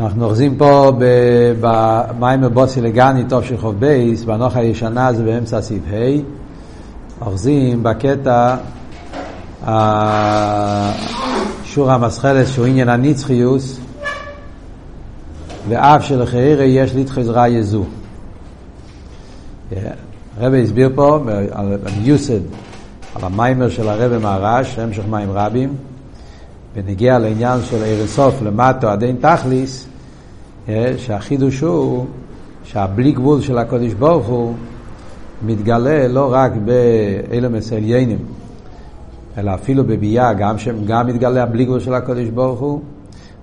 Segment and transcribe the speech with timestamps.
[0.00, 0.92] אנחנו אוחזים פה
[1.60, 8.56] במים בוסי לגני טוב של חוב בייס, בנוח הישנה זה באמצע סעיף ה', אוחזים בקטע
[11.64, 13.80] שור המסחלת שהוא עניין הנצחיוס,
[15.68, 17.84] ואף שלחיירה יש להתחזרה יזו.
[20.38, 21.18] הרב הסביר פה
[21.52, 22.40] על מיוסד,
[23.14, 25.74] על המיימר של הרב מהרש, המשך מים רבים.
[26.74, 29.86] ונגיע לעניין של ערן סוף למטו עד אין תכליס,
[30.96, 32.06] שהחידוש הוא
[32.64, 34.54] שהבלי גבול של הקודש ברוך הוא
[35.46, 38.18] מתגלה לא רק באלמס עליינים,
[39.38, 42.80] אלא אפילו בביאה, גם, גם מתגלה הבלי גבול של הקודש ברוך הוא.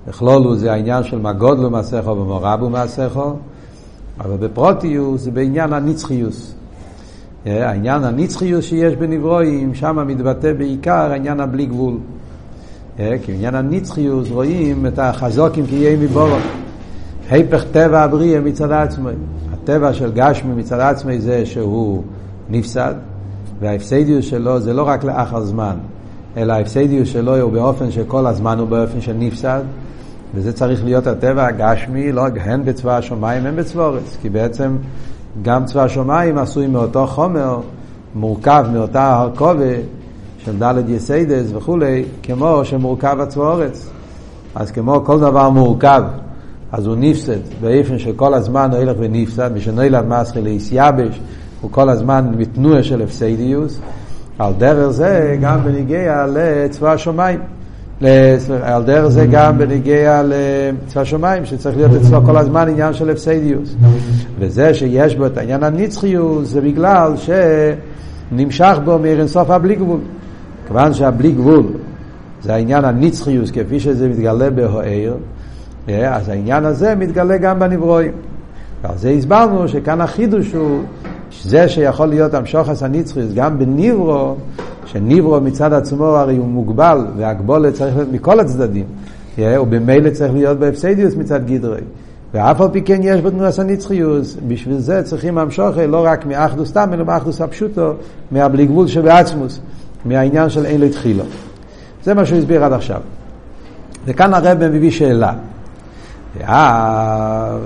[0.07, 3.33] בכלולו זה העניין של מה גודלו מעשיכו ומורבו מעשיכו,
[4.19, 6.53] אבל בפרוטיוס זה בעניין הנצחיוס.
[7.47, 11.97] אה, העניין הנצחיוס שיש בנברואים, שם מתבטא בעיקר העניין הבלי גבול.
[12.99, 16.43] אה, כי בעניין הנצחיוס רואים את החזוקים כי יהיה מבורך.
[17.29, 19.11] היפך טבע הבריאה מצד עצמי.
[19.53, 22.03] הטבע של גשמי מצד עצמי זה שהוא
[22.49, 22.93] נפסד,
[23.59, 25.75] וההפסדיות שלו זה לא רק לאחר זמן,
[26.37, 29.61] אלא ההפסדיות שלו הוא באופן שכל הזמן הוא באופן של נפסד,
[30.35, 34.77] וזה צריך להיות הטבע הגשמי, לא הן בצבא השמיים, הן בצבא אורץ, כי בעצם
[35.41, 37.59] גם צבא השמיים עשוי מאותו חומר,
[38.15, 39.75] מורכב מאותה הרכובה,
[40.37, 43.89] של דלת יסיידס וכולי, כמו שמורכב הצבורץ.
[44.55, 46.03] אז כמו כל דבר מורכב,
[46.71, 51.19] אז הוא נפסד באופן שכל הזמן הוא הולך ונפסד, מי שנולד מסחי לאיסייבש,
[51.61, 53.79] הוא כל הזמן בתנועה של הפסדיוס.
[54.39, 57.39] על דרך זה גם בניגיע לצבא השמיים.
[58.61, 63.75] על דרך זה גם בניגיע לצבא השמיים, שצריך להיות אצלו כל הזמן עניין של הפסדיוס.
[64.39, 69.99] וזה שיש בו את העניין הנצחיות, זה בגלל שנמשך בו מאירנסוף הבלי גבול.
[70.67, 71.63] כיוון שהבלי גבול
[72.43, 75.13] זה העניין הנצחיוס כפי שזה מתגלה בהוער,
[75.87, 78.11] אז העניין הזה מתגלה גם בנברואים.
[78.83, 80.81] ועל זה הסברנו שכאן החידוש הוא
[81.43, 84.35] זה שיכול להיות המשוחס הנצחיוס גם בניברו,
[84.85, 88.85] שניברו מצד עצמו הרי הוא מוגבל והגבולת צריך להיות מכל הצדדים,
[89.39, 91.81] אה, ובמילא צריך להיות בהפסדיוס מצד גדרי.
[92.33, 96.71] ואף על פי כן יש בו תנועת הנצחיוס, בשביל זה צריכים המשוכי לא רק מאחדוס
[96.71, 97.93] תם, אלא מאחדוס הפשוטו,
[98.31, 99.59] מהבלי גבול שבעצמוס.
[100.05, 101.23] מהעניין של אין לתחילו.
[102.03, 103.01] זה מה שהוא הסביר עד עכשיו.
[104.05, 105.33] וכאן הרב מביא שאלה.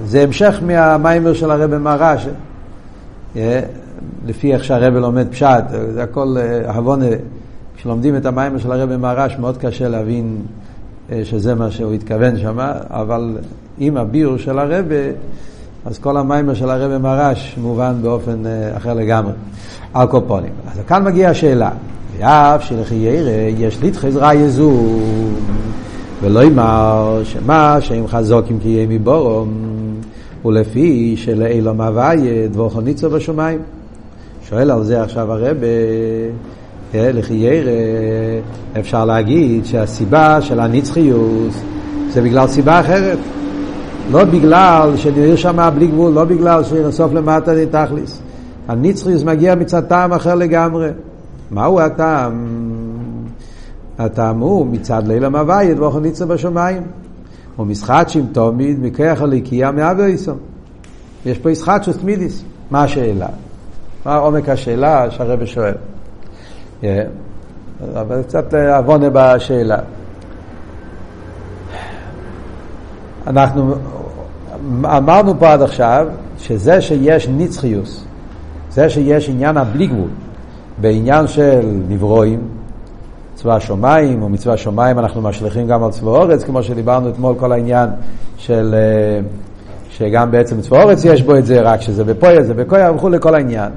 [0.06, 2.28] זה המשך מהמיימר של הרב מרש,
[4.26, 7.06] לפי איך שהרב לומד פשט, זה הכל הבונה,
[7.78, 10.38] כשלומדים את המיימר של הרב מרש מאוד קשה להבין
[11.24, 12.60] שזה מה שהוא התכוון שם,
[12.90, 13.38] אבל
[13.78, 14.86] עם הביור של הרב,
[15.86, 18.44] אז כל המיימר של הרב מרש מובן באופן
[18.78, 19.34] אחר לגמרי,
[19.94, 20.52] על קופונים.
[20.72, 21.70] אז כאן מגיעה השאלה,
[22.18, 25.51] ואף שלחיירה יש להתחזרה יזום,
[26.22, 29.50] ולא אמר שמה שהם חזוקים כי יהיה מבורום,
[30.46, 33.60] ולפי שלאילום הוויה דבוכו ניצו בשמיים.
[34.50, 35.68] שואל על זה עכשיו הרבה,
[36.96, 37.72] אה, לחיירה
[38.80, 41.52] אפשר להגיד שהסיבה של הנצחיות
[42.10, 43.18] זה בגלל סיבה אחרת.
[44.12, 48.22] לא בגלל שנראה שם בלי גבול, לא בגלל שנסוף למטה נתכליס.
[48.68, 50.90] הנצחיות מגיע מצד טעם אחר לגמרי.
[51.52, 52.71] מהו הטעם?
[54.06, 56.84] הטעם הוא מצד ליל המוויית ואוכל ניצה בשמיים.
[57.56, 60.38] הוא משחטשים תמיד מכוח הליקייה מאבויסום.
[61.26, 62.44] יש פה ישחטשוס תמידיס.
[62.72, 63.28] מה השאלה?
[64.06, 65.74] מה עומק השאלה שהרבא שואל?
[66.82, 66.86] Yeah.
[67.96, 69.78] אבל קצת עוונה בשאלה.
[73.28, 73.76] אנחנו
[74.84, 76.08] אמרנו פה עד עכשיו
[76.38, 78.06] שזה שיש נצחיוס,
[78.72, 80.10] זה שיש עניין הבלי גבול,
[80.82, 82.48] בעניין של נברואים,
[83.42, 87.52] צבא השמיים או מצווה השמיים אנחנו משליכים גם על צבא אורץ, כמו שדיברנו אתמול כל
[87.52, 87.90] העניין
[88.38, 89.20] של, אה,
[89.90, 93.36] שגם בעצם צבא אורץ יש בו את זה, רק שזה בפויה, זה בפויה וכו' לכל
[93.36, 93.72] העניין.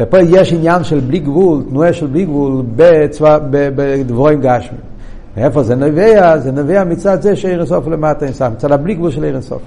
[0.00, 4.78] ופה יש עניין של בלי גבול, תנועה של בלי גבול בצבא, בדבורים גשמי.
[5.36, 6.38] ואיפה זה נביע?
[6.38, 9.62] זה נביע מצד זה שעיר הסוף למטה אין מצד הבלי גבול של עיר הסוף.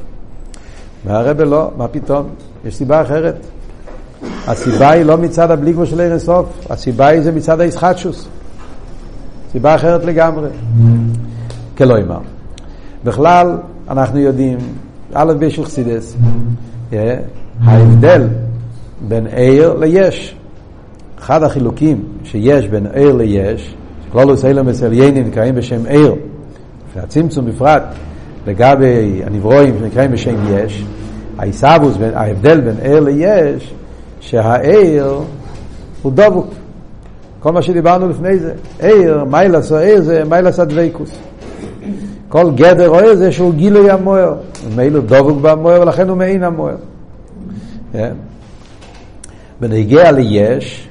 [1.05, 2.23] והרבה לא, מה פתאום?
[2.65, 3.35] יש סיבה אחרת.
[4.47, 8.27] הסיבה היא לא מצד הבליגבו של ערן אינסוף, הסיבה היא זה מצד הישחטשוס.
[9.55, 10.49] סיבה אחרת לגמרי.
[11.77, 12.19] כלא אמר.
[13.03, 13.57] בכלל,
[13.89, 14.57] אנחנו יודעים,
[15.13, 16.17] א' בשוכסידס,
[16.93, 17.17] אה,
[17.61, 18.27] ההבדל
[19.07, 20.35] בין עיר ליש.
[21.19, 23.75] אחד החילוקים שיש בין עיר ליש,
[24.07, 26.15] שכל עושה להם מסליינים נקראים בשם עיר,
[26.95, 27.83] והצמצום בפרט
[28.47, 30.85] לגבי הנברואים שנקראים בשם יש,
[32.13, 33.73] ההבדל בין עיר ליש,
[34.19, 35.19] שהעיר
[36.01, 36.53] הוא דבוק.
[37.45, 41.11] כל מה שדיברנו לפני זה, עיר, מיילס או עיר זה מיילס הדבקוס.
[42.29, 44.35] כל גדר רואה זה שהוא גילוי המוער.
[44.75, 46.75] מילא דבוק במוער ולכן הוא מעין המוער.
[47.93, 48.13] כן?
[49.61, 50.87] בנגיע ליש,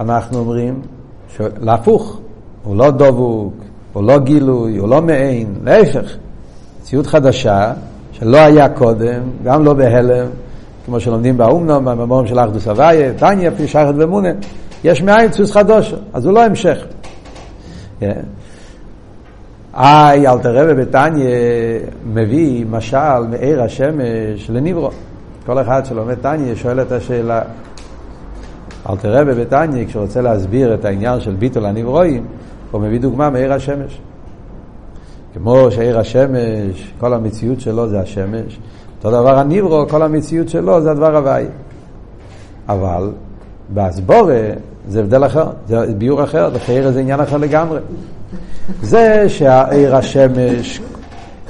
[0.00, 0.80] אנחנו אומרים,
[1.60, 2.20] להפוך,
[2.64, 3.54] הוא לא דבוק,
[3.92, 6.16] הוא לא גילוי, הוא לא מעין, להפך,
[6.80, 7.72] מציאות חדשה
[8.12, 10.26] שלא היה קודם, גם לא בהלם,
[10.86, 14.30] כמו שלומדים באומנום, בממורים של אחדוס אבייה, תניא, פי שייכת ומונה,
[14.84, 16.78] יש מאין צוס חדושה, אז הוא לא המשך.
[18.00, 18.20] כן?
[19.74, 21.26] איי, אלתר רבי בתניא
[22.12, 24.90] מביא משל מעיר השמש לניברו.
[25.46, 27.42] כל אחד שלומד תניא שואל את השאלה.
[28.90, 32.24] אלתר רבי בתניא, כשהוא רוצה להסביר את העניין של ביטול הנברואים,
[32.70, 34.00] הוא מביא דוגמה מעיר השמש.
[35.34, 38.58] כמו שעיר השמש, כל המציאות שלו זה השמש,
[38.98, 41.44] אותו דבר הניברו, כל המציאות שלו זה הדבר הוואי.
[42.68, 43.10] אבל
[43.68, 44.40] בהסבורה
[44.88, 47.78] זה הבדל אחר, זה ביור אחר, וחייר זה עניין אחר לגמרי.
[48.82, 50.80] זה שהעיר השמש,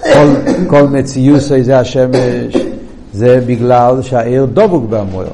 [0.02, 0.34] כל,
[0.66, 2.56] כל מציאות זה השמש,
[3.12, 5.28] זה בגלל שהעיר דבוק בהמויר.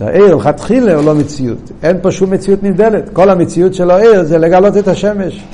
[0.00, 4.38] העיר לכתחילה הוא לא מציאות, אין פה שום מציאות נבדלת, כל המציאות של העיר זה
[4.38, 5.44] לגלות את השמש.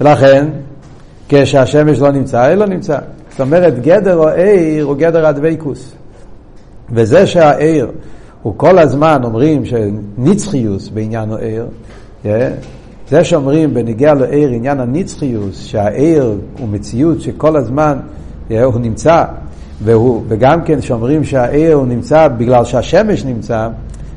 [0.00, 0.46] ולכן,
[1.28, 2.98] כשהשמש לא נמצא, העיר לא נמצא.
[3.30, 5.92] זאת אומרת, גדר או עיר הוא גדר הדבקוס.
[6.92, 7.88] וזה שהעיר
[8.42, 11.66] הוא כל הזמן אומרים שנצחיוס בעניין העיר,
[13.08, 17.98] זה שאומרים בניגיע לעיר עניין הנצחיוס, שהעיר הוא מציאות שכל הזמן
[18.48, 19.24] הוא נמצא,
[19.84, 23.68] והוא, וגם כן שאומרים שהעיר הוא נמצא בגלל שהשמש נמצא,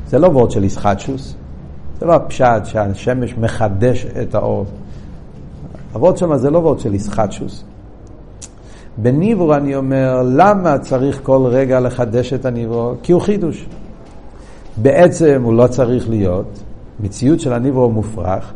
[0.08, 1.34] זה לא וורד של ישחטשוס,
[2.00, 4.66] זה לא הפשט שהשמש מחדש את האור.
[5.92, 7.64] הוורד שם זה לא וורד של ישחטשוס.
[8.96, 12.94] בניבור אני אומר, למה צריך כל רגע לחדש את הניבור?
[13.02, 13.66] כי הוא חידוש.
[14.76, 16.58] בעצם הוא לא צריך להיות,
[17.00, 18.52] מציאות של הניבור מופרך,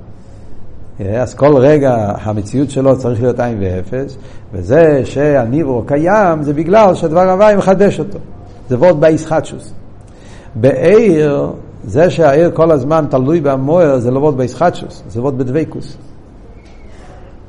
[1.04, 4.16] אז כל רגע המציאות שלו צריך להיות עין ואפס,
[4.52, 8.18] וזה שהניבור קיים זה בגלל שהדבר הוואי מחדש אותו.
[8.68, 9.72] זה וורד באיסחטשוס.
[10.54, 11.52] בעיר,
[11.84, 15.96] זה שהעיר כל הזמן תלוי במוער זה לא וורד באיסחטשוס, זה וורד בדבקוס.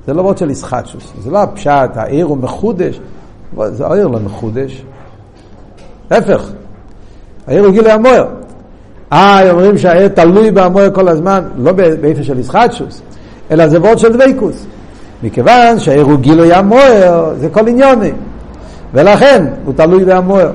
[0.07, 2.99] זה לא וורד של איסחטשוס, זה לא הפשט, העיר הוא מחודש,
[3.65, 4.83] זה העיר לא מחודש.
[6.11, 6.51] להפך,
[7.47, 8.27] העיר הוא גילי המוער.
[9.13, 13.01] אה, אומרים שהעיר תלוי במוער כל הזמן, לא באיפה של איסחטשוס.
[13.51, 14.65] אלא זה וורד של דבקוס.
[15.23, 18.11] מכיוון שהעיר הוא גילוי המוער, זה כל עניוני.
[18.93, 20.51] ולכן הוא תלוי במוער.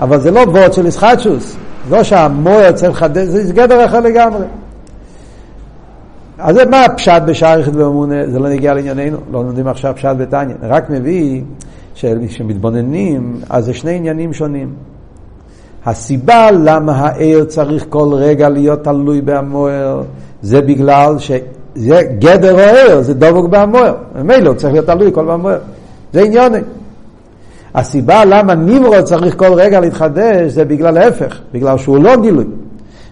[0.00, 1.56] אבל זה לא וורד של ישחטשוס.
[1.90, 4.44] לא שהמוער צריך לחדש, זה גדר אחר לגמרי.
[6.38, 8.26] אז מה הפשט בשער יחיד ואמונה?
[8.26, 10.54] זה לא נגיע לענייננו, לא לומדים עכשיו פשט בתניא.
[10.62, 11.42] רק מביא
[11.94, 14.74] שכשמתבוננים, אז זה שני עניינים שונים.
[15.86, 20.02] הסיבה למה העיר צריך כל רגע להיות תלוי במוער,
[20.42, 21.30] זה בגלל ש...
[21.74, 23.94] זה גדר אוהר, זה דבוק בהמוער.
[24.14, 25.58] ממילא הוא צריך להיות תלוי כל בהמוער.
[26.12, 26.58] זה עניוני.
[27.74, 32.44] הסיבה למה ניברו צריך כל רגע להתחדש זה בגלל ההפך, בגלל שהוא לא גילוי,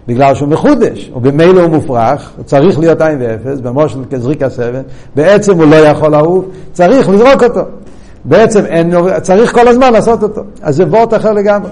[0.09, 4.83] בגלל שהוא מחודש, ובמילא הוא מופרך, הוא צריך להיות עין ואפס, במושל כזריק הסבן,
[5.15, 7.61] בעצם הוא לא יכול לעוף, צריך לזרוק אותו.
[8.25, 8.93] בעצם אין,
[9.23, 10.43] צריך כל הזמן לעשות אותו.
[10.63, 11.71] אז זה וורט אחר לגמרי.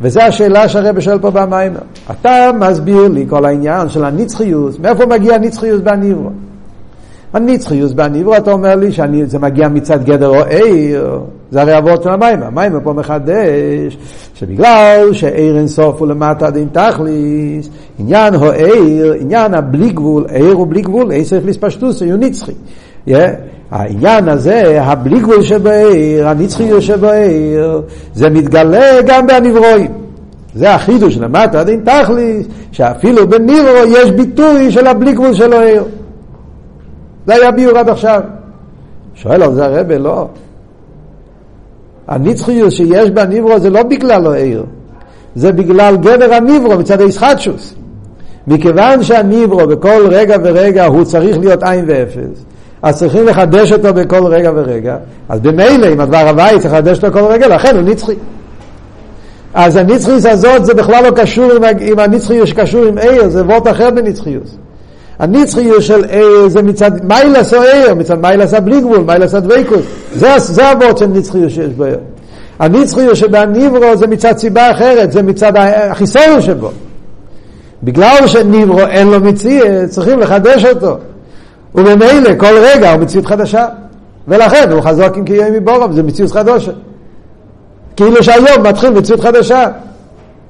[0.00, 1.80] וזו השאלה שהרבא שואל פה במיימר.
[2.10, 6.30] אתה מסביר לי כל העניין של הנצחיות, מאיפה מגיע הנצחיות בניברו?
[7.32, 12.08] הנצחיות בניברו, אתה אומר לי שזה מגיע מצד גדר או עיר, זה הרי אבות של
[12.08, 12.46] המיימר.
[12.46, 13.98] המיימר פה מחדש,
[14.34, 20.52] שבגלל שעיר אינסוף הוא למטה עד אין תכליס, עניין הו עיר, עניין הבלי גבול, עיר
[20.52, 22.52] הוא בלי גבול, עיר צריך לספשטוס, הוא נצחי.
[23.08, 23.12] Yeah.
[23.70, 27.82] העניין הזה, הבלי גבול שבעיר, הנצחיות שבעיר,
[28.14, 29.92] זה מתגלה גם בנברואים.
[30.54, 35.84] זה החידוש למטה עד אין תכליס, שאפילו בנברו יש ביטוי של הבלי גבול של העיר.
[37.26, 38.20] זה היה ביור עד עכשיו.
[39.14, 40.28] שואל על זה הרבה, לא.
[42.08, 44.64] הנצחיות שיש בנברו זה לא בגלל העיר,
[45.34, 47.74] זה בגלל גדר הנברו מצד הישחטשוס.
[48.46, 52.44] מכיוון שהנברו בכל רגע ורגע הוא צריך להיות עין ואפס,
[52.82, 54.96] אז צריכים לחדש אותו בכל רגע ורגע,
[55.28, 58.14] אז במילא אם הדבר הוואי צריך לחדש אותו כל רגע, לכן הוא נצחי.
[59.54, 63.68] אז הנצחיות הזאת זה בכלל לא קשור עם, עם הנצחיות שקשור עם עיר, זה וורט
[63.68, 64.56] אחר בנצחיות.
[65.18, 69.80] הנצחיות של עיר זה מצד מיילס או עיר, מצד מיילס הבלי גבול, מיילס הדבקות.
[70.14, 71.98] זה, זה הוורט של נצחיות שיש בו עיר.
[72.58, 76.70] הנצחיות שבניברו זה מצד סיבה אחרת, זה מצד החיסון שבו.
[77.82, 80.96] בגלל שניברו אין לו מציאות, צריכים לחדש אותו.
[81.78, 83.66] וממילא כל רגע הוא מציאות חדשה.
[84.28, 86.72] ולכן הוא חזוק עם קיום מבורם, זה מציאות חדשה.
[87.96, 89.66] כאילו שהיום מתחיל מציאות חדשה.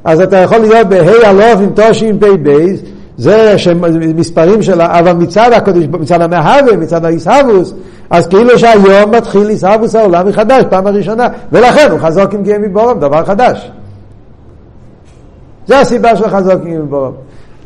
[0.04, 2.80] אז אתה יכול להיות בה' אלוף עם תושי עם פ' בייס,
[3.16, 7.74] זה שמספרים של, אבל מצד הקודש, מצד המהווה, מצד האיסהבוס,
[8.10, 13.00] אז כאילו שהיום מתחיל איסהבוס העולם מחדש, פעם הראשונה, ולכן הוא חזוק עם גאים מבורם,
[13.00, 13.70] דבר חדש.
[15.66, 17.12] זה הסיבה של חזוק עם מבורם.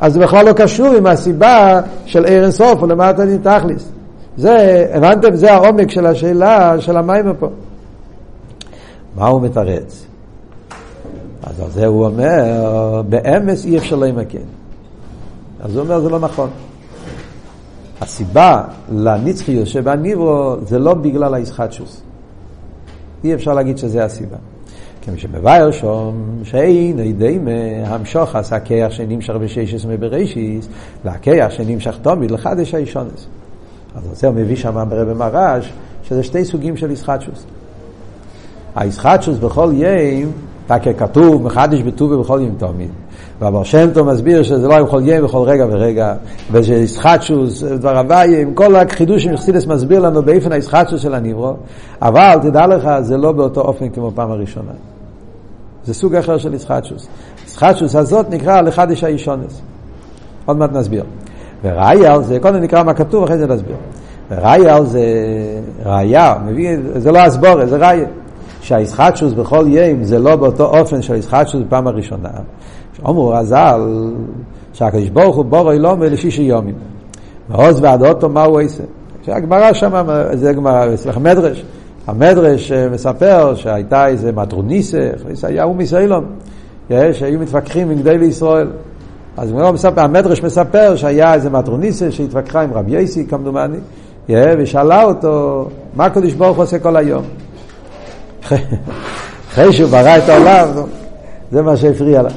[0.03, 3.89] אז זה בכלל לא קשור עם הסיבה של ערן סוף או למטה דין תכליס.
[4.37, 5.35] זה, הבנתם?
[5.35, 7.47] זה העומק של השאלה של המים פה.
[9.15, 10.05] מה הוא מתרץ?
[11.43, 14.37] אז על זה הוא אומר, באמס אי אפשר להימקן.
[15.59, 16.49] אז הוא אומר, זה לא נכון.
[18.01, 22.01] הסיבה לנצחיות שבניברו זה לא בגלל הישחטשוס.
[23.23, 24.37] אי אפשר להגיד שזה הסיבה.
[25.05, 27.39] כמי שמבאר שום, שאין ידי
[27.85, 30.67] המשוך עשה כיח שנמשך בששס מבראשיס,
[31.05, 33.27] והכיח שנמשך תמיד לחדש האישונס.
[33.95, 37.45] אז זה הוא מביא שם ברבי מרש, שזה שתי סוגים של ישחטשוס.
[38.75, 40.31] הישחטשוס בכל ים,
[40.67, 42.89] תקה כתוב, מחדש בטוב ובכל ים תמיד.
[43.39, 46.13] והבר שם טוב מסביר שזה לא בכל ים, בכל רגע ורגע,
[46.51, 51.53] וזה ישחטשוס, דבר הוואי, עם כל החידוש שמחסידס מסביר לנו באיפן הישחטשוס של הניברו,
[52.01, 54.71] אבל תדע לך, זה לא באותו אופן כמו פעם הראשונה.
[55.85, 57.07] זה סוג אחר של ישחטשוס.
[57.45, 59.61] ישחטשוס הזאת נקרא לחדש האישונס.
[60.45, 61.03] עוד מעט נסביר.
[61.63, 63.75] וראיה על זה, קודם נקרא מה כתוב, אחרי זה נסביר.
[64.31, 65.03] וראיה על זה,
[65.85, 68.05] ראיה, מביא, זה לא הסבורת, זה ראיה.
[68.61, 72.29] שהישחטשוס בכל ים זה לא באותו אופן של הישחטשוס בפעם הראשונה.
[72.93, 74.11] שאומרו רז"ל,
[74.73, 76.75] שהקדוש ברוך הוא בורא אילום לשישי יומים.
[77.49, 78.83] ועוז ועד אוטו מה הוא עושה.
[79.25, 81.63] שהגמרא שם, זה גמרא, אצלך מדרש.
[82.07, 85.09] המדרש מספר שהייתה איזה מטרוניסה,
[85.43, 86.25] היה הוא מישראלום,
[86.89, 88.67] שהיו מתווכחים עם גדי לישראל.
[89.37, 93.77] אז מספר, המדרש מספר שהיה איזה מטרוניסה שהתווכחה עם רבי יסי כמדומני,
[94.29, 97.23] ושאלה אותו, מה הקדוש ברוך הוא עושה כל היום?
[99.51, 100.67] אחרי שהוא ברא את העולם,
[101.51, 102.29] זה מה שהפריע לה.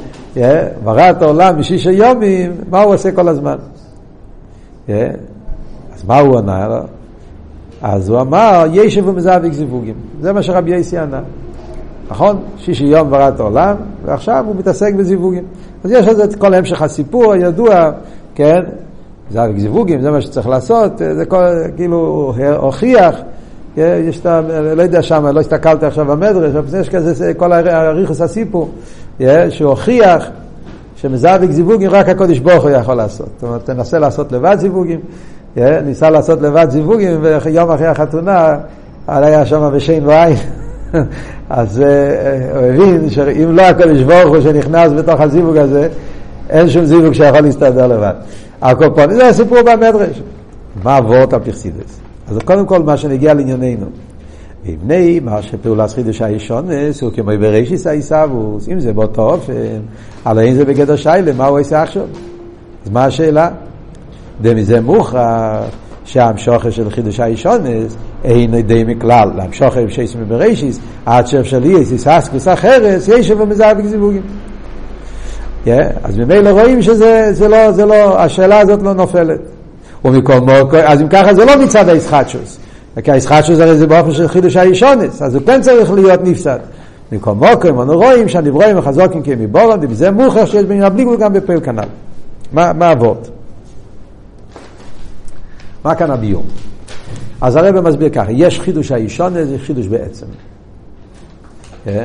[0.84, 3.56] ברא את העולם בשישה יומים, מה הוא עושה כל הזמן?
[4.88, 6.95] אז מה הוא ענה לו?
[7.82, 9.94] אז הוא אמר, ישב ומזאביק זיווגים.
[10.20, 11.20] זה מה שרבי יסי ענה.
[12.10, 12.38] נכון?
[12.58, 15.44] שישי יום ברא את העולם, ועכשיו הוא מתעסק בזיווגים.
[15.84, 17.90] אז יש לזה את כל המשך הסיפור הידוע,
[18.34, 18.60] כן?
[19.30, 21.44] זיווג זיווגים, זה מה שצריך לעשות, זה כל,
[21.76, 23.14] כאילו, הוכיח,
[23.76, 24.40] יש את ה...
[24.76, 28.70] לא יודע שם, לא הסתכלתי עכשיו במדרש, אבל יש כזה, כל הריכוס הסיפור,
[29.48, 30.26] שהוא הוכיח
[30.96, 33.28] שמזווק זיווגים רק הקודש ברוך הוא יכול לעשות.
[33.34, 35.00] זאת אומרת, תנסה לעשות לבד זיווגים,
[35.56, 38.56] ניסה לעשות לבד זיווגים, ויום אחרי החתונה,
[39.08, 40.36] היה שם בשן ועין.
[41.50, 45.88] אז הוא הבין שאם לא הקודש ברוך הוא שנכנס בתוך הזיווג הזה,
[46.50, 48.12] אין שום זיווג שיכול להסתדר לבד.
[48.62, 50.22] הקופונים, זה הסיפור במדרש.
[50.82, 52.00] מה אבות הפרסידס?
[52.30, 53.86] אז קודם כל מה שנגיע לענייננו.
[54.66, 59.52] מבני מה שפעולת חידוש הישונס הוא כמו בראשיס העיסאוווס, אם זה באותו אופן,
[60.24, 62.02] הלא אם זה בגדר שיילה, מה הוא עושה עכשיו?
[62.86, 63.50] אז מה השאלה?
[64.42, 65.64] דמזה מוכרח
[66.04, 72.48] שהמשוכר של חידוש הישונס אין די מכלל, להמשוכר שייס מבראשיס, עד שאפשר לי יש אסקוס
[72.48, 74.22] אחרס, יש אבל מזהב זיווגים.
[76.02, 79.40] אז ממילא רואים שזה זה לא, זה לא, השאלה הזאת לא נופלת.
[80.04, 82.58] ומכל מוקר, אז אם ככה זה לא מצד הישחטשוס.
[83.04, 86.58] כי הישחטשוס הרי זה באופן של חידוש הישונס, אז הוא כן צריך להיות נפסד.
[87.12, 91.84] מכל מוקר, אנו רואים שהנברואים החזוקים כמבורם, וזה מוכר שיש בין הבליגול גם בפעיל כנ"ל.
[92.52, 93.30] מה אבות?
[95.86, 96.44] מה כאן הביום?
[97.40, 100.26] אז הרב מסביר ככה, יש חידוש האישון, זה חידוש בעצם.
[101.86, 102.04] אה?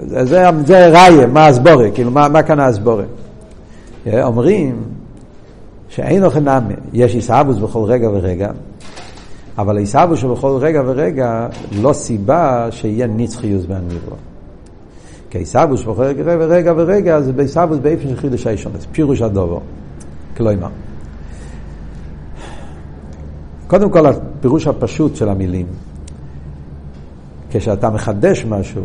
[0.00, 3.04] זה, זה, זה ראיה, מה הסבורה, כאילו, מה, מה כאן הסבורה?
[4.06, 4.24] אה?
[4.24, 4.82] אומרים
[5.88, 8.50] שאין אוכל נאמן, יש עיסאוווס בכל רגע ורגע,
[9.58, 11.48] אבל עיסאוווס שבכל רגע ורגע
[11.82, 14.16] לא סיבה שיהיה נצחיוס בהניברו.
[15.30, 19.60] כי עיסאוווס בכל רגע ורגע ורגע זה בעיסאוווס באיפן של חידוש האישון, פירוש הדובו,
[20.36, 20.68] כלומר.
[23.66, 25.66] קודם כל הפירוש הפשוט של המילים.
[27.50, 28.84] כשאתה מחדש משהו,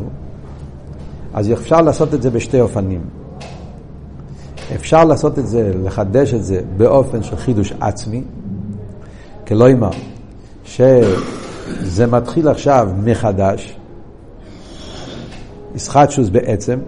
[1.33, 3.01] אז אפשר לעשות את זה בשתי אופנים.
[4.75, 8.23] אפשר לעשות את זה, לחדש את זה באופן של חידוש עצמי,
[9.47, 9.89] כלומר,
[10.63, 13.77] שזה מתחיל עכשיו מחדש,
[15.75, 16.79] ישחטשוס בעצם,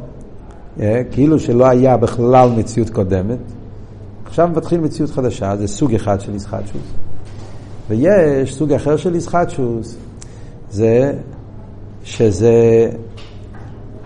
[0.79, 3.38] אה, כאילו שלא היה בכלל מציאות קודמת,
[4.25, 6.81] עכשיו מתחיל מציאות חדשה, זה סוג אחד של ישחטשוס.
[7.91, 9.95] ויש סוג אחר של ישחטשוס,
[10.71, 11.13] זה
[12.03, 12.89] שזה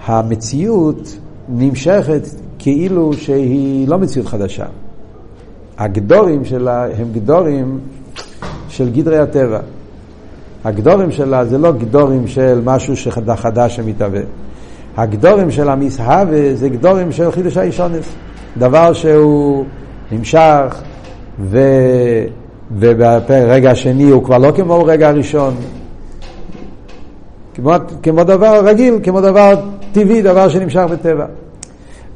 [0.06, 1.18] המציאות
[1.50, 2.22] נמשכת
[2.60, 4.66] כאילו שהיא לא מציאות חדשה.
[5.78, 7.80] הגדורים שלה הם גדורים
[8.70, 9.60] של גדרי הטבע.
[10.64, 14.22] הגדורים שלה זה לא גדורים של משהו שחדש שמתהווה.
[14.98, 18.10] הגדורים של המסהווה זה גדורים של חידוש האישונס.
[18.58, 19.66] דבר שהוא
[20.12, 20.82] נמשך,
[21.40, 21.60] ו...
[22.72, 25.56] וברגע השני הוא כבר לא כמו רגע הראשון.
[27.54, 31.26] כמו, כמו דבר רגיל, כמו דבר טבעי, דבר שנמשך בטבע.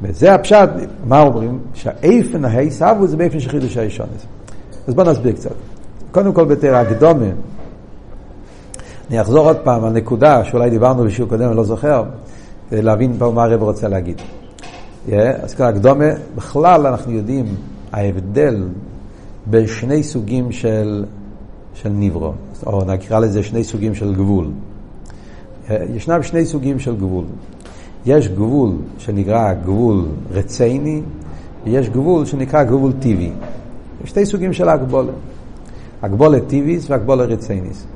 [0.02, 0.68] וזה הפשט,
[1.04, 1.58] מה אומרים?
[1.74, 4.06] שהאיפן ההיסבו זה באיפן של חידוש הראשון.
[4.88, 5.50] אז בואו נסביר קצת.
[6.12, 7.26] קודם כל בתרא הקדומה,
[9.10, 12.04] אני אחזור עוד פעם על נקודה שאולי דיברנו בשיעור קודם, אני לא זוכר,
[12.70, 14.20] כדי להבין פה מה הרב רוצה להגיד.
[15.08, 16.04] Yeah, אז כאן הקדומה,
[16.36, 17.46] בכלל אנחנו יודעים
[17.92, 18.62] ההבדל
[19.46, 21.04] בין שני סוגים של,
[21.74, 22.32] של ניברו,
[22.66, 24.46] או נקרא לזה שני סוגים של גבול.
[25.94, 27.24] ישנם שני סוגים של גבול.
[28.06, 31.02] יש גבול שנקרא גבול רצייני,
[31.64, 33.32] ויש גבול שנקרא גבול טבעי.
[34.04, 35.14] יש שתי סוגים של הגבולת.
[36.02, 37.86] הגבולת טיביס והגבולת רצייניס.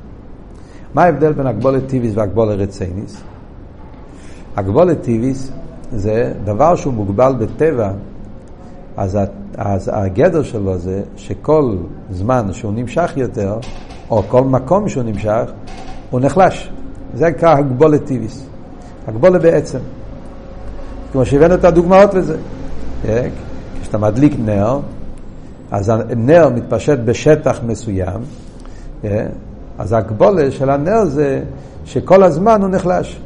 [0.93, 3.21] מה ההבדל בין הגבולת טיביס והגבולת רצייניס?
[4.55, 5.51] הגבולת טיביס
[5.91, 7.91] זה דבר שהוא מוגבל בטבע,
[8.97, 9.17] אז,
[9.57, 11.77] אז הגדר שלו זה שכל
[12.11, 13.57] זמן שהוא נמשך יותר,
[14.09, 15.51] או כל מקום שהוא נמשך,
[16.09, 16.71] הוא נחלש.
[17.13, 18.45] זה נקרא הגבולת טיביס.
[19.07, 19.79] הגבולת בעצם.
[21.11, 22.37] כמו שהבאנו את הדוגמאות לזה.
[23.03, 23.29] כן?
[23.81, 24.79] כשאתה מדליק נר,
[25.71, 28.21] אז הנר מתפשט בשטח מסוים,
[29.01, 29.27] כן?
[29.77, 31.43] אז הגבולת של הנר זה
[31.85, 33.19] שכל הזמן הוא נחלש.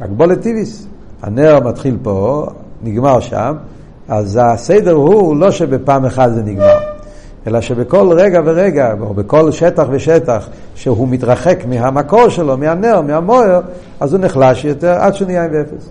[0.00, 0.86] הגבולת טיביס.
[1.22, 2.46] הנר מתחיל פה,
[2.82, 3.56] נגמר שם,
[4.08, 6.78] אז הסדר הוא לא שבפעם אחת זה נגמר,
[7.46, 13.60] אלא שבכל רגע ורגע, או בכל שטח ושטח, שהוא מתרחק מהמקור שלו, מהנר, מהמוער,
[14.00, 15.90] אז הוא נחלש יותר עד שהוא נהיה עם ואפס.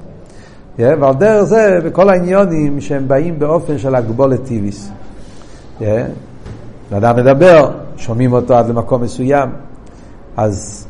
[0.77, 4.89] Yeah, ועל דרך זה, בכל העניונים שהם באים באופן של הגבולת טיביס.
[5.79, 5.83] Yeah.
[6.97, 9.49] אדם מדבר, שומעים אותו עד למקום מסוים,
[10.37, 10.87] אז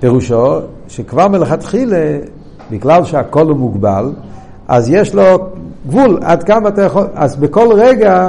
[0.00, 2.18] פירושו שכבר מלכתחילה,
[2.70, 4.12] בגלל שהכל הוא מוגבל,
[4.70, 5.38] אז יש לו
[5.88, 8.28] גבול, עד כמה אתה יכול, אז בכל רגע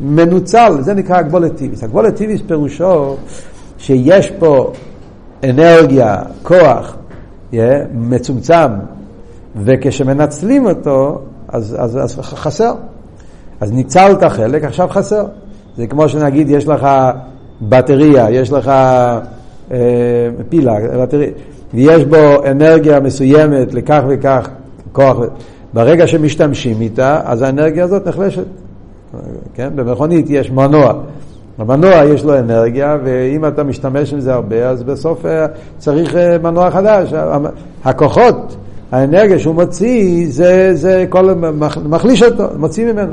[0.00, 1.84] מנוצל, זה נקרא הגבולת טיביס.
[1.84, 3.16] הגבולת טיביס פירושו
[3.78, 4.72] שיש פה
[5.44, 6.96] אנרגיה, כוח,
[7.52, 7.56] yeah,
[7.94, 8.68] מצומצם,
[9.56, 12.72] וכשמנצלים אותו, אז, אז, אז חסר.
[13.60, 15.24] אז ניצלת חלק, עכשיו חסר.
[15.76, 16.88] זה כמו שנגיד, יש לך
[17.62, 19.78] בטריה, יש לך אה,
[20.48, 21.30] פילה, בטריה,
[21.74, 24.48] ויש בו אנרגיה מסוימת לכך וכך
[24.92, 25.16] כוח.
[25.74, 28.44] ברגע שמשתמשים איתה, אז האנרגיה הזאת נחלשת.
[29.54, 29.68] כן?
[29.74, 30.92] במכונית יש מנוע.
[31.58, 35.46] המנוע יש לו אנרגיה, ואם אתה משתמש עם זה הרבה, אז בסוף אה,
[35.78, 37.12] צריך אה, מנוע חדש.
[37.84, 38.56] הכוחות,
[38.92, 41.34] האנרגיה שהוא מוציא, זה, זה כל,
[41.84, 43.12] מחליש אותו, מוציא ממנו.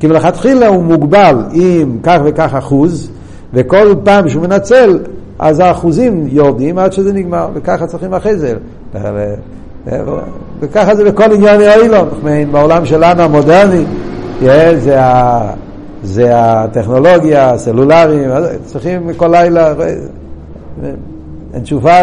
[0.00, 3.10] כי מלכתחילה הוא מוגבל עם כך וכך אחוז,
[3.54, 4.98] וכל פעם שהוא מנצל,
[5.38, 8.54] אז האחוזים יורדים עד שזה נגמר, וככה צריכים אחרי זה.
[10.60, 12.08] וככה זה בכל עניין האילון,
[12.50, 13.84] בעולם שלנו המודרני,
[14.78, 15.52] זה, ה,
[16.02, 18.30] זה הטכנולוגיה, הסלולריים,
[18.64, 19.74] צריכים כל לילה,
[21.54, 22.02] אין תשובה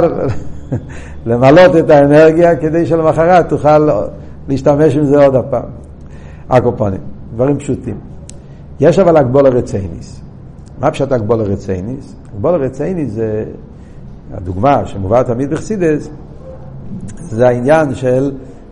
[1.25, 3.89] למלות את האנרגיה כדי שלמחרת תוכל
[4.47, 5.63] להשתמש עם זה עוד הפעם.
[6.47, 7.01] אקופונים,
[7.33, 7.95] דברים פשוטים.
[8.79, 10.21] יש אבל הגבולה רצייניס.
[10.79, 12.15] מה פשוט הגבולה רצייניס?
[12.35, 13.43] הגבולה רצייניס זה
[14.33, 16.09] הדוגמה שמובאה תמיד בחסידס,
[17.21, 18.31] זה העניין של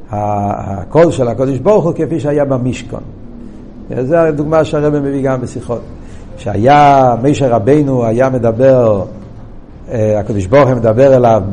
[0.09, 3.01] הקול של הקודש ברוך הוא כפי שהיה במשכון.
[4.01, 5.81] זו הדוגמה שהרבא מביא גם בשיחות.
[6.37, 9.03] שהיה, מישר רבנו היה מדבר,
[9.91, 11.43] אה, הקדוש ברוך הוא מדבר אליו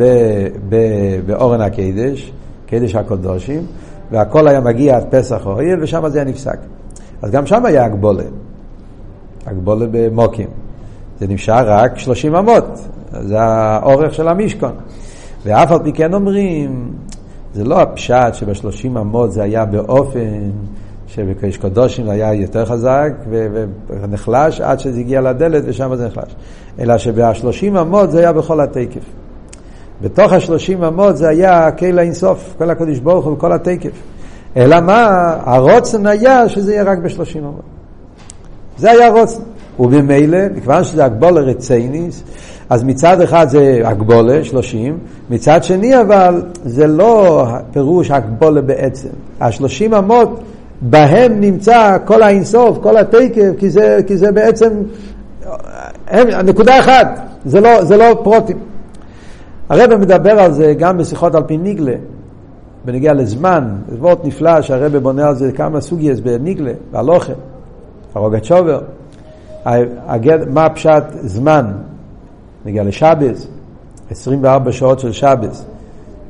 [1.26, 2.32] באורן הקדש,
[2.66, 3.66] קדש הקודשים,
[4.10, 6.58] והכל היה מגיע עד פסח אוהל, ושם זה היה נפסק.
[7.22, 8.24] אז גם שם היה הגבולה,
[9.46, 10.48] הגבולה במוקים.
[11.20, 12.88] זה נשאר רק 30 אמות,
[13.20, 14.72] זה האורך של המשכון.
[15.44, 16.92] ואף על פי כן אומרים,
[17.54, 20.50] זה לא הפשט שבשלושים אמות זה היה באופן
[21.06, 23.12] שבקדש קדושים זה היה יותר חזק
[23.88, 26.34] ונחלש עד שזה הגיע לדלת ושם זה נחלש.
[26.78, 29.02] אלא שבשלושים אמות זה היה בכל התקף.
[30.02, 33.90] בתוך השלושים אמות זה היה קהילה אינסוף, כל הקדוש ברוך הוא וכל התקף.
[34.56, 37.62] אלא מה, הרוצן היה שזה יהיה רק בשלושים אמות.
[38.76, 39.42] זה היה הרוצן.
[39.78, 42.24] ובמילא, מכיוון שזה הגבולה רצייניס,
[42.70, 44.98] אז מצד אחד זה הגבולה, 30,
[45.30, 49.08] מצד שני אבל זה לא פירוש הגבולה בעצם.
[49.40, 50.40] השלושים אמות,
[50.80, 54.70] בהם נמצא כל האינסוף, כל התקף, כי זה, כי זה בעצם,
[56.08, 58.58] הם, נקודה אחת, זה לא, זה לא פרוטים.
[59.68, 61.94] הרב מדבר על זה גם בשיחות על פי ניגלה,
[62.84, 67.32] בנגיע לזמן, זה וורט נפלא שהרב בונה על זה כמה סוגייס בניגלה, בהלוכה,
[68.14, 68.80] הרוגת שובר.
[70.46, 71.72] מה פשט זמן,
[72.64, 73.46] נגיע לשבס,
[74.10, 75.64] 24 שעות של שבס,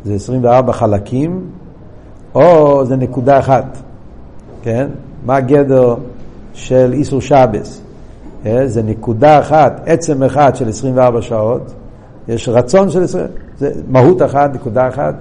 [0.04, 1.46] זה 24 חלקים,
[2.34, 3.78] או זה נקודה אחת,
[4.62, 4.86] כן?
[5.26, 5.94] מה הגדר
[6.52, 7.80] של איסור שבס?
[8.46, 11.72] אה, זה נקודה אחת, עצם אחד של 24 שעות,
[12.28, 13.26] יש רצון של 20,
[13.58, 15.14] זה מהות אחת, נקודה אחת,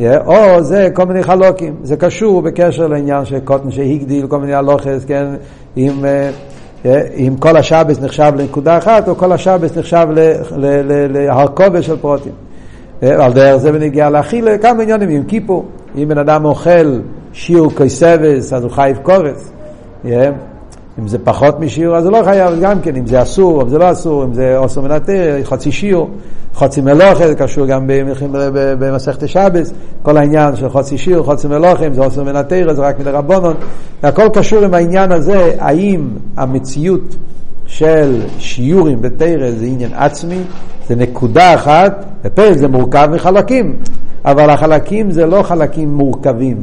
[0.00, 4.54] אה, או זה כל מיני חלוקים, זה קשור בקשר לעניין של קוטן שהגדיל, כל מיני
[4.54, 5.26] הלוכס, כן,
[5.76, 6.04] עם,
[7.16, 10.06] אם כל השבס נחשב לנקודה אחת, או כל השבס נחשב
[11.10, 12.32] להרכובת של פרוטים.
[13.02, 15.64] על דרך זה בנגיע לאכילה, כמה עניינים, עם כיפור,
[15.96, 17.00] אם בן אדם אוכל
[17.32, 19.52] שיעור קויסבס, אז הוא חייב קורס.
[20.98, 23.78] אם זה פחות משיעור, אז הוא לא חייב גם כן, אם זה אסור, אם זה
[23.78, 26.10] לא אסור, אם זה אוסר מנטר, חצי שיעור,
[26.54, 27.84] חצי מלוכה, זה קשור גם
[28.78, 32.98] במסכת שבס, כל העניין של חצי שיעור, חצי מלוכה, אם זה אוסר מנטר, זה רק
[32.98, 33.54] מדרבנון,
[34.02, 37.16] הכל קשור עם העניין הזה, האם המציאות
[37.66, 40.38] של שיעורים בתרא זה עניין עצמי,
[40.88, 43.76] זה נקודה אחת, בפרק זה מורכב מחלקים,
[44.24, 46.56] אבל החלקים זה לא חלקים מורכבים,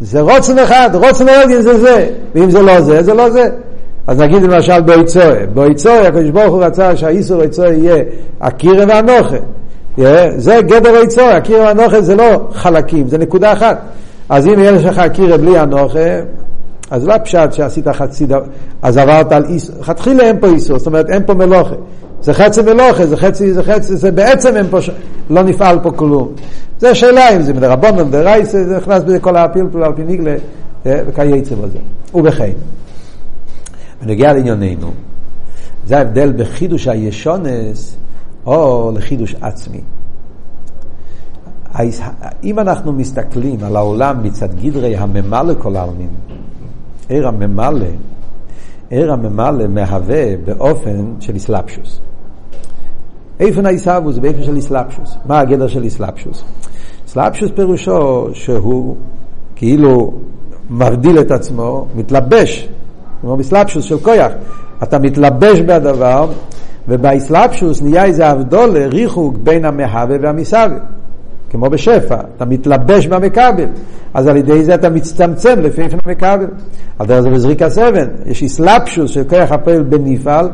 [0.00, 3.48] זה רוצן אחד, רוצן אלגין זה זה, ואם זה לא זה, זה לא זה.
[4.06, 8.04] אז נגיד למשל באיצואה, באיצואה הקדוש ברוך הוא רצה שהאיסור איצואה יהיה
[8.40, 9.36] הקירה והנוכה.
[10.36, 13.80] זה גדר איצואה, הקירה והנוכה זה לא חלקים, זה נקודה אחת.
[14.28, 16.20] אז אם יש לך קירה בלי הנוכה,
[16.90, 18.42] אז לא פשט שעשית חצי דבר,
[18.82, 21.74] אז עברת על איסור, לכתחילה אין פה איסור, זאת אומרת אין פה מלוכה.
[22.22, 24.78] זה חצי מלוכה, זה חצי, זה חצי, זה בעצם אין פה,
[25.30, 26.32] לא נפעל פה כלום.
[26.78, 30.34] זה שאלה אם זה מדרבון, מדרייסה, זה נכנס בזה כל הפלפול על פי ניגלה,
[30.86, 31.78] אה, וכייצא בזה.
[32.14, 32.50] ובכן,
[34.02, 34.90] בנגיע לענייננו,
[35.86, 37.96] זה ההבדל בחידוש הישונס
[38.46, 39.80] או לחידוש עצמי.
[42.44, 46.08] אם אנחנו מסתכלים על העולם מצד גדרי הממלא כל העלמין,
[47.08, 47.86] עיר הממלא,
[48.90, 52.00] עיר הממלא מהווה באופן של איסלפשוס.
[53.40, 55.16] איפן העיסאוו זה באופן של איסלפשוס.
[55.26, 56.44] מה הגדר של איסלפשוס?
[57.04, 58.96] איסלפשוס פירושו שהוא
[59.56, 60.12] כאילו
[60.70, 62.68] מבדיל את עצמו, מתלבש,
[63.20, 64.32] כמו באסלאפשוס של כויח.
[64.82, 66.28] אתה מתלבש בדבר,
[66.88, 70.78] ובאסלאפשוס נהיה איזה אבדולה, ריחוק בין המהווה והמסווה.
[71.50, 73.66] כמו בשפע, אתה מתלבש במכבל,
[74.14, 76.46] אז על ידי זה אתה מצטמצם לפי איפן המכבל.
[77.00, 80.48] דרך זה בזריקה סבן, יש איסלפשוס של כוח הפועל בנפעל,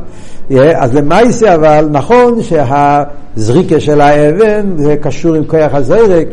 [0.75, 6.29] אז למעשה אבל נכון שהזריקה של האבן זה קשור עם כוח הזרק,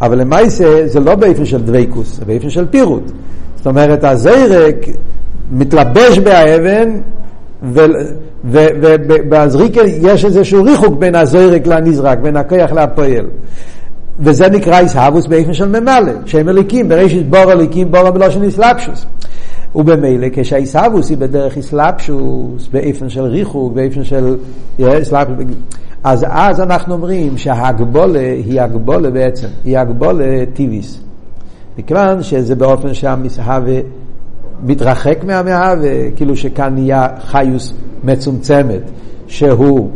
[0.00, 3.12] אבל למעשה זה לא באיפן של דבייקוס, זה באיפן של פירוט.
[3.56, 4.76] זאת אומרת, הזרק
[5.50, 6.90] מתלבש באבן,
[8.44, 13.26] ובזריקה יש איזשהו ריחוק בין הזרק לנזרק, בין הכוח לפועל.
[14.20, 19.06] וזה נקרא איסהבוס באופן של ממלא, שהם אליקים, בראשית בור אליקים, בור בלושן איסלאפשוס.
[19.74, 24.36] ובמילא כשהאיסהבוס היא בדרך איסלאפשוס, באופן של ריחוק, באופן של
[24.78, 25.36] איסלאפשוס,
[26.04, 31.00] אז אז אנחנו אומרים שההגבולה היא הגבולה בעצם, היא הגבולה טיביס.
[31.78, 33.80] מכיוון שזה באופן שהמסהווה
[34.62, 37.72] מתרחק מהמהווה, כאילו שכאן נהיה חיוס
[38.04, 38.82] מצומצמת,
[39.26, 39.88] שהוא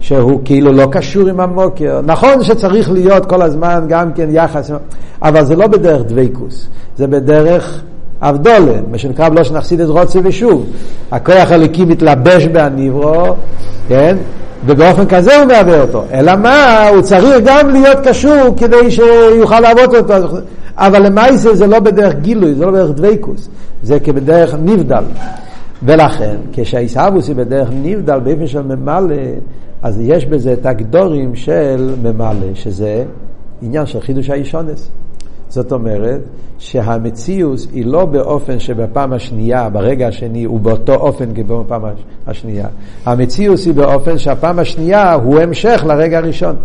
[0.00, 2.00] שהוא כאילו לא קשור עם המוקר.
[2.04, 4.70] נכון שצריך להיות כל הזמן גם כן יחס,
[5.22, 7.82] אבל זה לא בדרך דבייקוס, זה בדרך
[8.20, 10.66] אבדולה, מה שנקרא בלושן את רוצי ושוב.
[11.12, 13.34] הכוח הליקי מתלבש בהניברו,
[13.88, 14.16] כן?
[14.66, 16.04] ובאופן כזה הוא מהווה אותו.
[16.12, 20.14] אלא מה, הוא צריך גם להיות קשור כדי שיוכל לעבוד אותו.
[20.76, 23.48] אבל למעשה זה לא בדרך גילוי, זה לא בדרך דבייקוס,
[23.82, 25.04] זה כבדרך נבדל.
[25.82, 29.16] ולכן, כשהאיסאוווס היא בדרך נבדל באופן של ממלא,
[29.82, 33.04] אז יש בזה את הגדורים של ממלא, שזה
[33.62, 34.90] עניין של חידוש האישונס.
[35.48, 36.20] זאת אומרת
[36.58, 41.82] שהמציאוס היא לא באופן שבפעם השנייה, ברגע השני, הוא באותו אופן בפעם
[42.26, 42.66] השנייה.
[43.04, 46.56] המציאוס היא באופן שהפעם השנייה הוא המשך לרגע הראשון.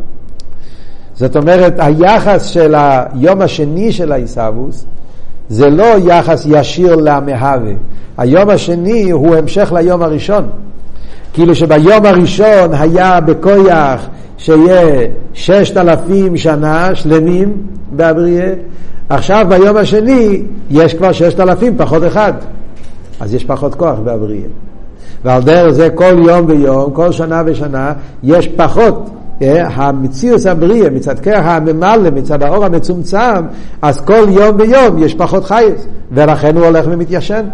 [1.21, 4.85] זאת אומרת, היחס של היום השני של העיסאוווס
[5.49, 7.71] זה לא יחס ישיר למהווה.
[8.17, 10.49] היום השני הוא המשך ליום הראשון.
[11.33, 14.07] כאילו שביום הראשון היה בכויח
[14.37, 17.53] שיהיה ששת אלפים שנה שלמים
[17.91, 18.53] באבריה,
[19.09, 22.33] עכשיו ביום השני יש כבר ששת אלפים פחות אחד,
[23.19, 24.47] אז יש פחות כוח באבריה.
[25.25, 29.09] ועל דרך זה כל יום ויום, כל שנה ושנה, יש פחות
[29.49, 33.45] המציאוס הבריאה, מצד כרך הממלא, מצד האור המצומצם,
[33.81, 37.45] אז כל יום ויום יש פחות חייס, ולכן הוא הולך ומתיישן.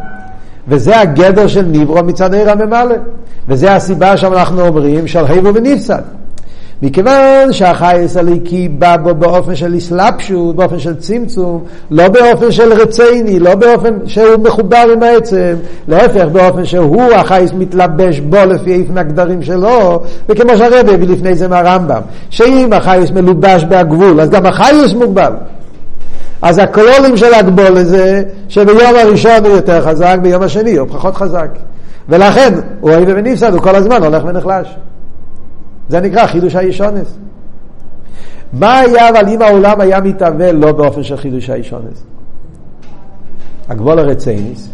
[0.68, 2.96] וזה הגדר של ניברו מצד עיר הממלא.
[3.48, 6.02] וזה הסיבה שאנחנו אומרים של היבו ונפסד.
[6.82, 13.40] מכיוון שהחייס הליקי בא בו באופן של הסלפשות, באופן של צמצום, לא באופן של רציני,
[13.40, 15.56] לא באופן שהוא מחובר עם העצם,
[15.88, 21.48] להפך באופן שהוא החייס מתלבש בו לפי איפן הגדרים שלו, וכמו שהרבי הביא לפני זה
[21.48, 25.34] מהרמב"ם, שאם החייס מלובש בהגבול, אז גם החייס מוגבל.
[26.42, 31.50] אז הקלולים של הגבול זה שביום הראשון הוא יותר חזק, ביום השני הוא פחות חזק.
[32.10, 34.68] ולכן הוא אוהב ונפסד, הוא כל הזמן הולך ונחלש.
[35.90, 37.18] זה נקרא חידוש האישונס.
[38.54, 42.04] מה היה אבל אם העולם היה מתהווה לא באופן של חידוש האישונס?
[43.70, 44.70] הגבול הרצייניס,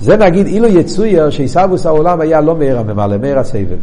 [0.00, 3.78] זה נגיד אילו יצויר שעיסאוווס העולם היה לא מאיר הממלא, מאיר הסבב.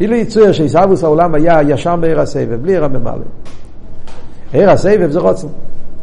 [0.00, 3.24] אילו יצויר שעיסאוווס העולם היה ישר מאיר הסבב, בלי עיר הממלא.
[4.52, 5.48] עיר הסבב זה רוצן.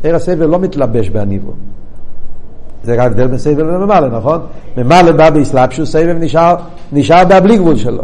[0.03, 1.53] עיר הסבב לא מתלבש בעניבו.
[2.83, 4.39] זה ההבדל בין סבב לממלא, נכון?
[4.77, 6.55] ממלא בא באסלאפשוס, סבב נשאר,
[6.91, 8.03] נשאר בבלי גבול שלו.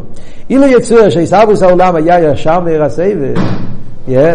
[0.49, 3.35] אילו יצויר שעיסאוווס העולם היה ישר מעיר הסבב,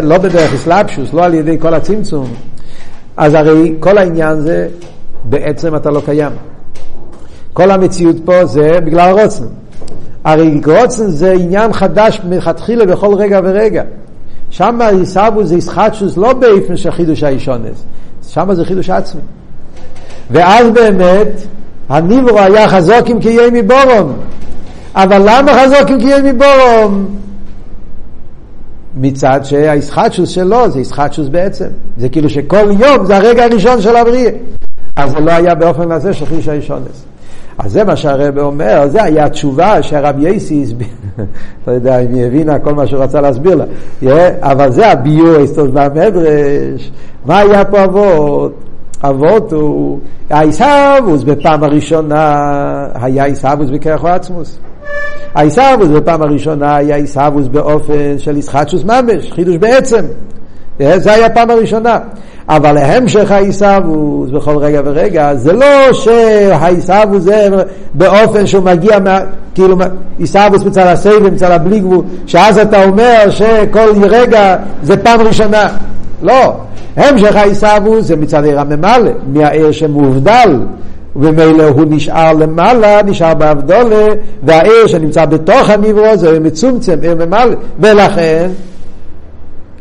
[0.03, 2.27] לא בדרך אסלאפשוס, לא על ידי כל הצמצום,
[3.17, 4.67] אז הרי כל העניין זה,
[5.23, 6.31] בעצם אתה לא קיים.
[7.53, 9.45] כל המציאות פה זה בגלל רוצן.
[10.23, 13.83] הרי רוצן זה עניין חדש מלכתחילה בכל רגע ורגע.
[14.49, 17.83] שם עיסאוו זה ישחטשוס לא באיפן של חידוש האישונס,
[18.29, 19.21] שם זה חידוש עצמי.
[20.31, 21.41] ואז באמת
[21.89, 24.13] הניברו היה חזוקים כיהיה מבורום.
[24.95, 27.05] אבל למה חזוקים כיהיה מבורום?
[28.95, 31.67] מצד שהאיסחטשוס שלו זה איסחטשוס בעצם.
[31.97, 34.31] זה כאילו שכל יום זה הרגע הראשון של הבריאה.
[34.95, 37.05] אז זה לא היה באופן הזה של חיש האישונס.
[37.57, 40.87] אז זה מה שהרב אומר, זה היה התשובה שהרב יייסי הסביר,
[41.67, 43.55] לא יודע אם היא הבינה כל מה שהוא רצה להסביר
[44.01, 46.91] לה, אבל זה הביור ההיסטוריה מהמדרש,
[47.25, 48.68] מה היה פה אבות?
[49.03, 54.59] אבות הוא, העיסאוווס בפעם הראשונה היה עיסאוווס בכרך עצמוס.
[55.35, 60.05] העיסאוווס בפעם הראשונה היה עיסאוווס באופן של ישחטשוס ממש, חידוש בעצם.
[60.79, 61.99] זה היה הפעם הראשונה.
[62.49, 67.49] אבל להמשך העיסאוווס בכל רגע ורגע, זה לא שהעיסאוווס זה
[67.93, 69.19] באופן שהוא מגיע, מה,
[69.55, 69.77] כאילו
[70.17, 75.67] עיסאוווס מצד הסבב, מצד הבלי גבול, שאז אתה אומר שכל רגע זה פעם ראשונה.
[76.21, 76.53] לא,
[76.95, 80.59] המשך העיסאוווס זה מצד עיר הממלא, מהעיר שמובדל.
[81.15, 84.05] ומילא הוא נשאר למעלה, נשאר באבדולה,
[84.43, 88.49] והעיר שנמצא בתוך הנברו זה מצומצם, עיר ממלא, ולכן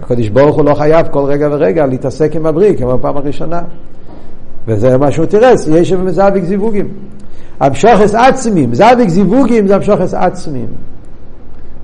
[0.02, 3.60] הקדוש ברוך הוא לא חייב כל רגע ורגע להתעסק עם הבריא כמו בפעם הראשונה.
[4.68, 6.88] וזה מה שהוא תירס, יש שם זאביק זיווגים.
[7.60, 10.66] המשוכס עצמים, זאביק זיווגים זה המשוכס עצמים.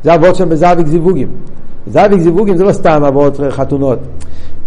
[0.05, 1.29] זה אבות בזאביק זיווגים.
[1.87, 3.99] זאביק זיווגים זה לא סתם אבות חתונות.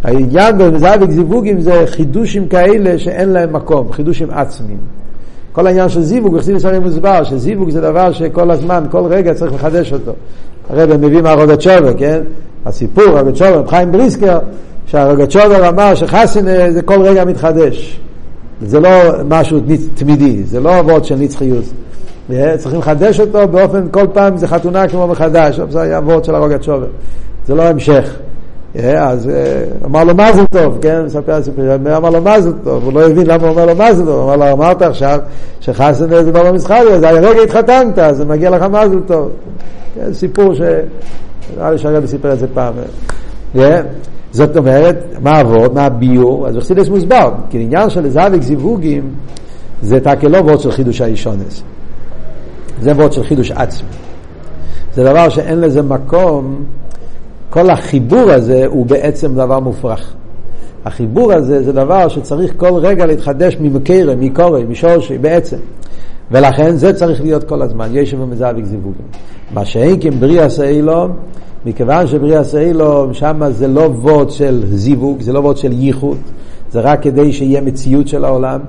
[0.03, 4.77] העניין בזאביק זיווגים זה חידושים כאלה שאין להם מקום, חידושים עצמיים.
[5.51, 9.53] כל העניין של זיווג, בחסידס הרי מוסבר, שזיווג זה דבר שכל הזמן, כל רגע צריך
[9.53, 10.11] לחדש אותו.
[10.69, 12.21] הרב מביא מהרוגצ'ובר, כן?
[12.65, 14.39] הסיפור, רוגצ'ובר, חיים בריסקר,
[14.85, 17.99] שהרוגצ'ובר אמר שחסן זה כל רגע מתחדש.
[18.61, 18.89] זה לא
[19.29, 19.59] משהו
[19.95, 21.63] תמידי, זה לא אבות של נצחיות.
[22.57, 26.87] צריכים לחדש אותו באופן, כל פעם זה חתונה כמו מחדש, זה היה אבות של הרוגצ'ובר.
[27.45, 28.15] זה לא המשך.
[28.97, 29.29] אז
[29.85, 33.43] אמר לו מזל טוב, כן, מספר סיפור, אמר לו מזל טוב, הוא לא הבין למה
[33.43, 35.19] הוא אומר לו מזל טוב, אמר לו אמרת עכשיו
[35.59, 39.29] שחסן זה דבר מסחרי, אז הרגע התחתנת, אז מגיע לך מזל טוב.
[39.95, 40.61] כן, סיפור ש...
[41.57, 42.73] נראה לי שהרבי סיפר את זה פעם.
[44.31, 49.09] זאת אומרת, מה עבוד, מה הביור, אז אכסידס מוסבר, כי עניין של זהביק זיווגים
[49.81, 51.63] זה תקה לא וורד של חידוש האישונס,
[52.81, 53.89] זה וורד של חידוש עצמי.
[54.93, 56.63] זה דבר שאין לזה מקום,
[57.49, 60.13] כל החיבור הזה הוא בעצם דבר מופרך.
[60.85, 65.57] החיבור הזה זה דבר שצריך כל רגע להתחדש ממקרה, מקורא, משורשי, בעצם.
[66.31, 69.05] ולכן זה צריך להיות כל הזמן, ישב ומזאביק זיווגים.
[69.53, 71.11] מה שאין כן בריאה סאילום,
[71.65, 76.17] מכיוון שבריאה סאילום, שם זה לא וורד של זיווג, זה לא וורד של ייחוד,
[76.71, 78.59] זה רק כדי שיהיה מציאות של העולם,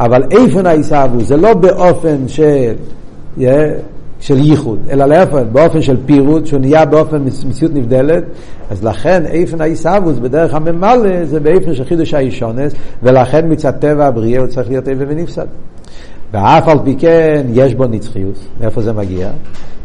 [0.00, 2.72] אבל איפן העיסאוו, זה לא באופן של,
[4.20, 8.24] של ייחוד, אלא להפך, באופן של פירוט, שהוא נהיה באופן מציאות נבדלת,
[8.70, 14.40] אז לכן איפן העיסאוו, בדרך הממלא, זה באיפן של חידוש האישונס, ולכן מצד טבע הבריאה
[14.40, 15.46] הוא צריך להיות איפן ונפסד.
[16.32, 18.34] ואף על פי כן יש בו נצחיות.
[18.60, 19.30] מאיפה זה מגיע?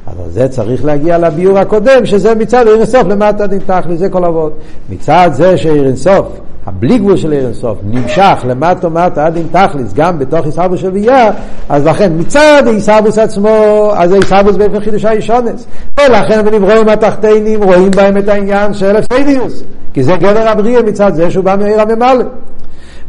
[0.07, 4.53] אבל זה צריך להגיע לביור הקודם, שזה מצד עיר אינסוף למטה תכלי, זה כל אבות.
[4.89, 10.19] מצד זה שעיר אינסוף, הבלי גבול של אינסוף, נמשך למטה ומטה עד דין תכליס, גם
[10.19, 11.31] בתוך עיסאוווס של ביה,
[11.69, 15.67] אז לכן מצד עיסאוווס עצמו, אז עיסאוווס באופן חידוש האישונס.
[15.99, 21.31] ולכן בנברואים התחתינים רואים בהם את העניין של הפסדיוס, כי זה גדר הבריאה מצד זה
[21.31, 22.25] שהוא בא מעיר הממלא.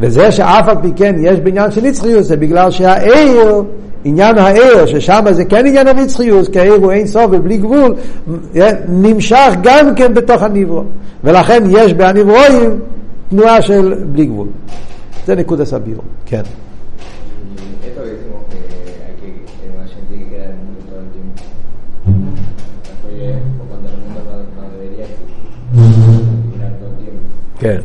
[0.00, 3.62] וזה שאף על פי כן יש בעניין של נצחיות זה בגלל שהעיר,
[4.04, 7.94] עניין העיר, ששם זה כן עניין הנצחיות, כי העיר הוא אין סוף ובלי גבול,
[8.88, 10.82] נמשך גם כן בתוך הנברו.
[11.24, 12.78] ולכן יש בהנברואים
[13.30, 14.48] תנועה של בלי גבול.
[15.26, 16.42] זה נקודה סביר, כן.
[27.60, 27.80] כן.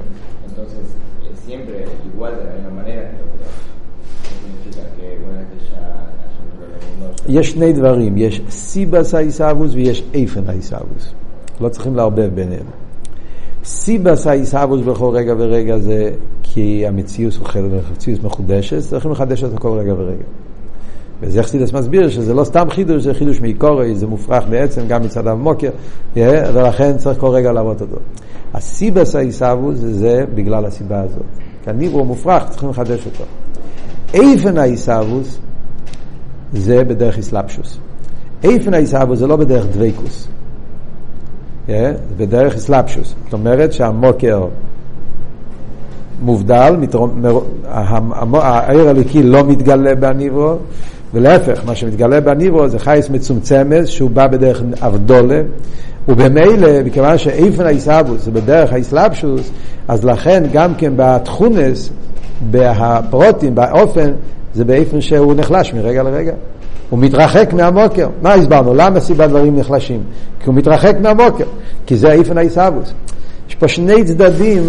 [7.27, 11.13] יש שני דברים, יש סיבס האיסאוווס ויש איפן האיסאוווס.
[11.62, 12.65] לא צריכים לערבב ביניהם.
[13.63, 16.12] סיבס האיסאוווס בכל רגע ורגע זה
[16.43, 20.23] כי המציאות הוא חלק, המציאות מחודשת, צריכים לחדש אותה כל רגע ורגע.
[21.21, 25.28] וזה יחסידס מסביר שזה לא סתם חידוש, זה חידוש מעיקורי, זה מופרך בעצם גם מצד
[25.28, 25.69] המוקר,
[26.15, 27.97] ולכן צריך כל רגע לעבוד אותו.
[28.54, 31.23] הסיבס האיסאוווס זה, בגלל הסיבה הזאת.
[31.63, 33.23] כי הניברו מופרך, צריכים לחדש אותו.
[34.13, 35.38] איפן האיסאוווס
[36.54, 37.78] זה בדרך איסלפשוס.
[38.43, 40.28] איפן האיסאוווס זה לא בדרך דוויקוס.
[42.17, 43.15] בדרך איסלפשוס.
[43.23, 44.45] זאת אומרת שהמוקר
[46.21, 46.76] מובדל,
[48.34, 50.56] העיר הליקי לא מתגלה בניברו,
[51.13, 55.41] ולהפך, מה שמתגלה בניברו זה חייס מצומצמת שהוא בא בדרך אבדולה,
[56.08, 59.52] ובמילא, מכיוון שאיפן האיסאבוס זה בדרך האיסלאפשוס,
[59.88, 61.89] אז לכן גם כן בתכונס,
[62.52, 64.12] בפרוטים, באופן,
[64.54, 66.34] זה באיפן שהוא נחלש מרגע לרגע.
[66.93, 68.10] הוא מתרחק מהמוקר.
[68.21, 68.73] מה הסברנו?
[68.73, 70.03] למה סיבה דברים נחלשים?
[70.39, 71.43] כי הוא מתרחק מהמוקר,
[71.86, 72.93] כי זה איפן האיסאבוס.
[73.49, 74.63] יש פה שני צדדים,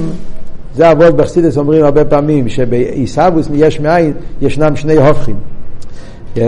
[0.74, 5.36] זה אבות בחסידס אומרים הרבה פעמים, שבאיסאבוס יש מאין, ישנם שני הופכים.
[6.36, 6.38] Yeah,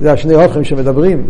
[0.00, 1.26] זה השני הופכים שמדברים.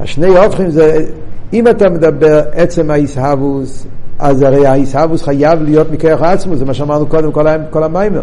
[0.00, 1.04] השני הופכים זה
[1.52, 3.86] אם אתה מדבר עצם האיסהבוס,
[4.18, 8.22] אז הרי האיסהבוס חייב להיות מכוח עצמו, זה מה שאמרנו קודם, כל, כל המיימר.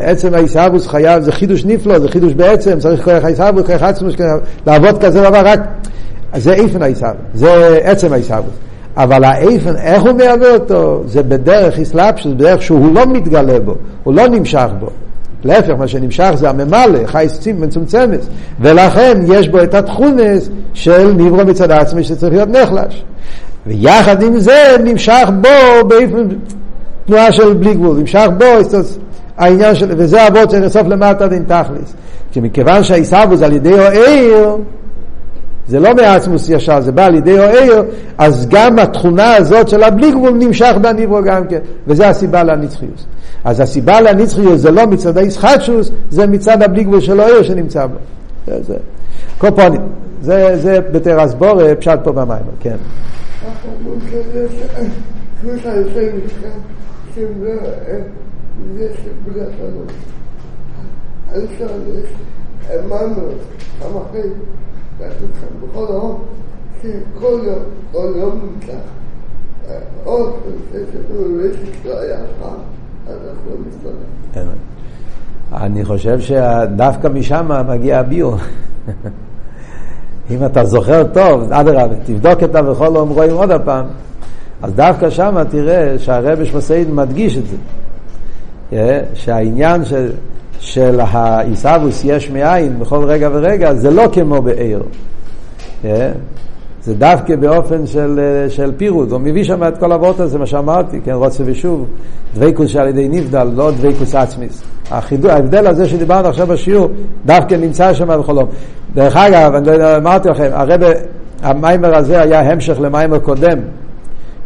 [0.00, 4.08] עצם האיסהבוס חייב, זה חידוש נפלא, זה חידוש בעצם, צריך כוח האיסהבוס, כוח עצמו,
[4.66, 5.60] לעבוד כזה דבר רק,
[6.36, 8.54] זה איפן האיסהבוס, זה עצם האיסהבוס.
[8.96, 11.02] אבל האיפן, איך הוא מהווה אותו?
[11.06, 14.88] זה בדרך איסלאפשוס, בדרך שהוא לא מתגלה בו, הוא לא נמשך בו.
[15.44, 18.20] להפך, מה שנמשך זה הממלא, חייס מצומצמת,
[18.60, 23.04] ולכן יש בו את התכונס של נברו מצד עצמי שצריך להיות נחלש.
[23.68, 26.28] ויחד עם זה נמשך בו באופן
[27.06, 28.44] תנועה של בלי גבול, נמשך בו
[29.38, 31.94] העניין של, וזה אבות צריך לסוף למטה דין תכלס.
[32.32, 34.56] כי מכיוון שהעיסאוווס על ידי העיר,
[35.68, 37.82] זה לא מעצמוס ישר, זה בא על ידי העיר,
[38.18, 43.04] אז גם התכונה הזאת של הבלי גבול נמשך בניברו גם כן, וזה הסיבה לנצחיות.
[43.44, 47.96] אז הסיבה לנצחיות זה לא מצד הישחטשוס, זה מצד הבלי גבול של העיר שנמצא בו.
[48.46, 48.76] זה, זה.
[49.38, 49.80] קופונים,
[50.22, 52.76] זה, זה בתרס בור, פשט פה במים, כן.
[65.62, 66.24] בכל יום,
[66.82, 68.78] שכל יום, כל יום נמצא.
[70.04, 70.32] עוד,
[70.74, 72.18] יש לי היה
[73.08, 74.48] אז אנחנו מסתובבים.
[75.52, 78.36] אני חושב שדווקא משם מגיע הביור.
[80.30, 83.86] אם אתה זוכר טוב, אדרבה, תבדוק את ה"וכל לא רואים" עוד הפעם,
[84.62, 87.56] אז דווקא שם תראה שהרבי שמסעיד מדגיש את זה.
[89.14, 90.12] שהעניין של,
[90.60, 94.82] של העיסאוווס יש מאין בכל רגע ורגע, זה לא כמו בעיר.
[96.88, 101.00] זה דווקא באופן של, של פירוט, הוא מביא שם את כל אבות הזה, מה שאמרתי,
[101.04, 101.86] כן, רוצה ושוב,
[102.34, 104.62] דבקוס שעל ידי נבדל, לא דבקוס עצמיס.
[104.90, 106.88] החידו, ההבדל הזה שדיברנו עכשיו בשיעור,
[107.26, 108.48] דווקא נמצא שם בחולום.
[108.94, 110.80] דרך אגב, אני לא יודע, אמרתי לכם, הרב,
[111.42, 113.58] המיימר הזה היה המשך למיימר קודם,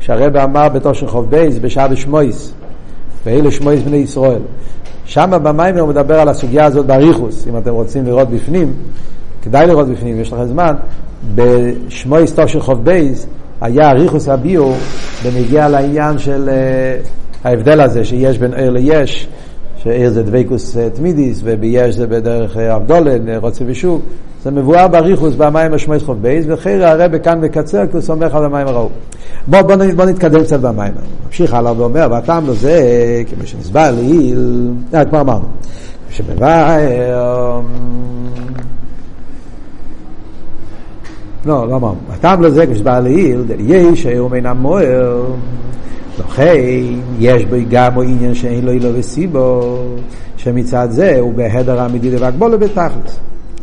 [0.00, 2.54] שהרב אמר בתושן חוב בייס, בשעה בשמויס,
[3.24, 4.42] ואלה שמויס בני ישראל.
[5.04, 8.72] שם במיימר הוא מדבר על הסוגיה הזאת באריכוס, אם אתם רוצים לראות בפנים,
[9.42, 10.74] כדאי לראות בפנים, יש לכם זמן,
[11.34, 13.26] בשמו היסטור של חוב בייס
[13.60, 14.76] היה אריכוס הביור
[15.24, 17.08] בנגיע לעניין של uh,
[17.48, 19.28] ההבדל הזה שיש בין עיר ליש,
[19.82, 24.02] שעיר זה דבקוס uh, תמידיס וביש זה בדרך אבדולן, uh, רוצה ושוב,
[24.42, 28.44] זה מבואר באריכוס במים השמו חוב בייס, וחייר הרב כאן מקצר כי הוא סומך על
[28.44, 28.88] המים הראו.
[29.46, 30.92] בואו בוא, בוא נתקדם קצת במים.
[31.26, 32.82] ממשיך הלאה ואומר, והטעם לזה,
[33.30, 34.70] כמו שנסבר לעיל,
[35.10, 35.44] כבר אמרנו,
[36.10, 37.60] שמבאר
[41.46, 41.96] לא, לא אמרנו.
[42.10, 45.24] הטעם לזה כשבא לעיל, יש היום אין המוער,
[46.20, 46.54] לכן
[47.18, 49.78] יש בו גם עניין שאין לו אילו וסיבו,
[50.36, 53.20] שמצד זה הוא בהדר האמיתי והגבולו בתכלס.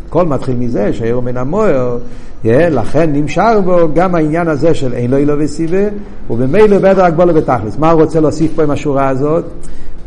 [0.07, 1.97] הכל מתחיל מזה שהיום אין המוער,
[2.45, 5.83] לכן נמשך בו גם העניין הזה של אין לו אילו וסיבה,
[6.29, 7.77] ובמילא בהדר הגבולו בתכלס.
[7.77, 9.45] מה הוא רוצה להוסיף פה עם השורה הזאת?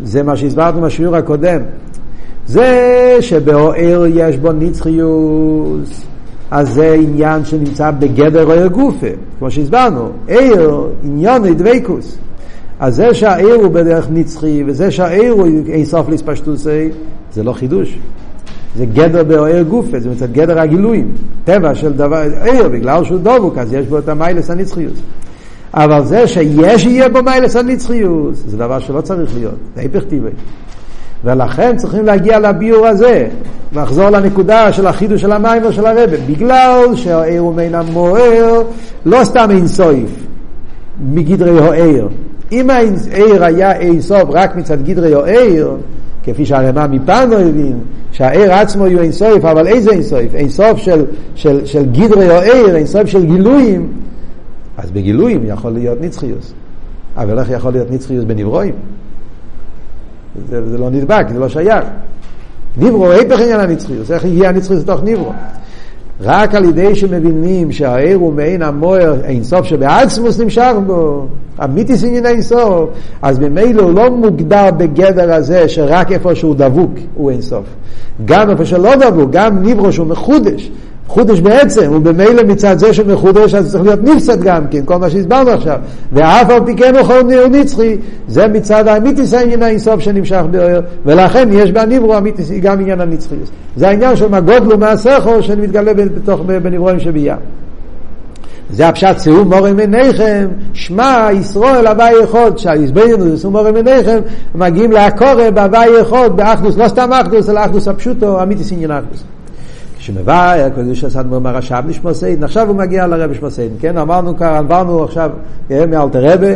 [0.02, 1.60] זה מה שהסברנו בשיעור הקודם.
[2.46, 6.11] זה שבאוהר יש בו נצחיוס.
[6.52, 9.06] אז זה עניין שנמצא בגדר או גופה,
[9.38, 12.18] כמו שהסברנו, עיר, עניון דבקוס.
[12.80, 16.88] אז זה שהעיר הוא בדרך נצחי, וזה שהעיר הוא אין סוף להספשטוסי,
[17.34, 17.98] זה לא חידוש.
[18.76, 21.12] זה גדר באוהר גופה, זה מצד גדר הגילויים.
[21.44, 24.94] טבע של דבר, עיר, בגלל שהוא דבוק, אז יש בו את המיילס הנצחיות.
[25.74, 30.32] אבל זה שיש יהיה בו מיילס הנצחיות, זה דבר שלא צריך להיות, זה היפך טבעי.
[31.24, 33.28] ולכן צריכים להגיע לביור הזה,
[33.72, 38.62] לחזור לנקודה של החידוש של המים או של הרבה, בגלל שהעיר הוא מן המוער,
[39.06, 40.10] לא סתם אין סויף,
[41.00, 42.08] מגדרי העיר.
[42.52, 45.70] אם העיר היה אין סוף רק מצד גדרי העיר,
[46.24, 47.78] כפי שהרמ"א מפנו הבין,
[48.12, 50.34] שהעיר עצמו יהיו אין סוף, אבל איזה אין סוף?
[50.34, 51.04] אין סוף של,
[51.34, 53.92] של, של גדרי או אין סוף של גילויים,
[54.78, 56.52] אז בגילויים יכול להיות נצחיוס.
[57.16, 58.74] אבל איך יכול להיות נצחיוס בנברואים?
[60.48, 61.84] זה, זה לא נדבק, זה לא שייך.
[62.78, 65.32] נברו, היפך עניין הנצחיוס, איך יהיה הנצחיוס לתוך נברו?
[66.20, 71.26] רק על ידי שמבינים שהעיר הוא מעין המוער אינסוף שבעצמוס נמשך בו,
[71.64, 72.90] אמיתיס עניין אינסוף,
[73.22, 77.64] אז ממילא הוא לא מוגדר בגדר הזה שרק איפה שהוא דבוק הוא אינסוף.
[78.24, 80.70] גם איפה שלא דבוק, גם נברו שהוא מחודש,
[81.12, 85.50] חודש בעצם, ובמילא מצד זה שמחודש אז צריך להיות נפסד גם כן, כל מה שהסברנו
[85.50, 85.78] עכשיו.
[86.12, 87.96] ואף על פי כן הוא נצחי,
[88.28, 93.50] זה מצד האמיתיס העניין האינסוף שנמשך באויר, ולכן יש בנברו אמיתיס גם עניין הנצחיות.
[93.76, 97.36] זה העניין של מה גודלו מהסכו שמתגלה בתוך בנברואים שבייה.
[98.70, 104.18] זה הפשט שאו מורם עיניכם, שמע ישראל הווי אחד, שהסברנו שאו מורם עיניכם,
[104.54, 109.24] מגיעים להקורא בהווי אחד, באחדוס, לא סתם אחדוס, אלא אחדוס הפשוטו, אמיתיס עניין אחדוס.
[110.02, 113.96] כשמבאר קדוש הסדמור מרשב נשמוסיין, עכשיו הוא מגיע לרבי שמוסיין, כן?
[113.96, 115.30] אמרנו עברנו עכשיו
[115.70, 116.52] מאלתר רבה,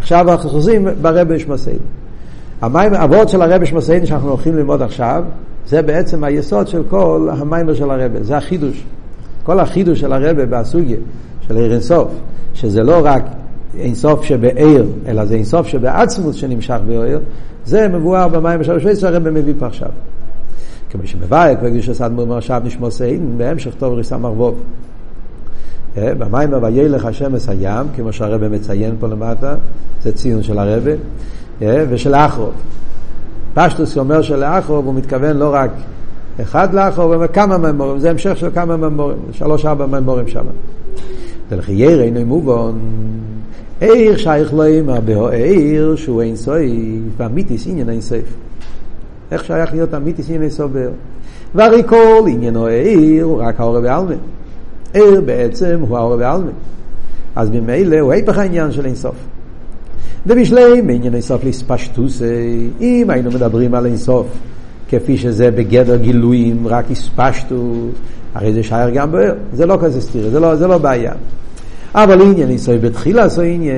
[0.00, 1.78] עכשיו אנחנו חוזרים ברבי שמוסיין.
[2.60, 5.24] המים, הוורד של הרבי שמוסיין שאנחנו הולכים ללמוד עכשיו,
[5.66, 8.84] זה בעצם היסוד של כל המיימר של הרבי, זה החידוש.
[9.42, 10.96] כל החידוש של הרבי בסוגיה,
[11.48, 12.08] של עיר אינסוף,
[12.54, 13.22] שזה לא רק
[13.78, 17.20] אינסוף שבעיר, אלא זה אינסוף שבעצמוס שנמשך בעיר,
[17.66, 19.88] זה מבואר במים של השוויץ שהרבי מביא פה עכשיו.
[20.92, 24.62] כמו שמבאר קדוש הסדמור מרשב נשמו סיין, בהמשך טוב ריסה מרבוב.
[25.96, 29.54] במים וילך השמש הים, כמו שהרבא מציין פה למטה,
[30.02, 30.90] זה ציון של הרבא,
[31.60, 32.52] ושל אחרוב.
[33.54, 35.70] פשטוס אומר שלאחרוב הוא מתכוון לא רק
[36.42, 40.44] אחד לאחרוב, אלא כמה ממורים, זה המשך של כמה ממורים, שלוש ארבע ממורים שם.
[41.50, 42.72] ולכי ירא אינו מובן,
[43.80, 48.34] עיר שייך לו אימא בהעיר שהוא אין סוי, ואמיתיס עניין אין סייף.
[49.32, 50.90] איך שייך להיות אמיתיס ענייני סובר.
[51.54, 54.14] והרי כל עניינו העיר הוא רק האור בעלמא.
[54.92, 56.50] עיר בעצם הוא האור בעלמא.
[57.36, 59.14] אז ממילא הוא היפך העניין של אינסוף.
[60.26, 64.26] ובשלי מעניין אינסוף לספשטוסי, אם היינו מדברים על אינסוף
[64.88, 67.94] כפי שזה בגדר גילויים, רק הספשטוס,
[68.34, 69.34] הרי זה שייר גם בעיר.
[69.52, 71.12] זה לא כזה סתיר, זה לא, זה לא בעיה.
[71.94, 73.74] אבל עניין אינסוף בתחילה עשו עניין,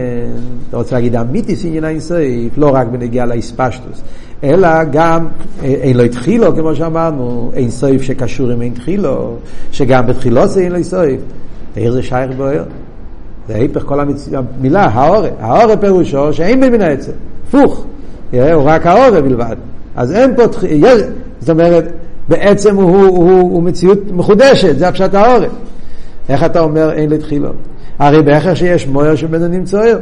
[0.69, 2.19] אתה רוצה להגיד אמיתיס עניין אינסוף,
[2.57, 4.03] לא רק בנגיעה לאספשטוס,
[4.45, 5.27] אלא גם
[5.63, 9.37] אה, אין לו התחילו, כמו שאמרנו, אין סויף שקשור עם אין תחילו,
[9.73, 11.21] שגם בתחילו זה אין לו סויף.
[11.77, 12.65] העיר זה שייך בוער.
[13.49, 14.29] זה ההפך כל המצ...
[14.33, 15.29] המילה, האורה.
[15.41, 17.13] האורה פירושו שאין בין מן העצם.
[17.49, 17.85] הפוך.
[18.31, 19.57] הוא רק האורה בלבד.
[19.97, 20.43] אז אין פה,
[21.41, 21.93] זאת אומרת,
[22.29, 25.47] בעצם הוא, הוא, הוא, הוא מציאות מחודשת, זה הפשט האורה.
[26.29, 27.49] איך אתה אומר אין לתחילו?
[27.99, 29.95] הרי בהכרח שיש מויר שבנו נמצא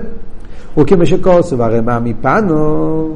[0.78, 3.09] וכמו שכוסו, הרי מה מפנו,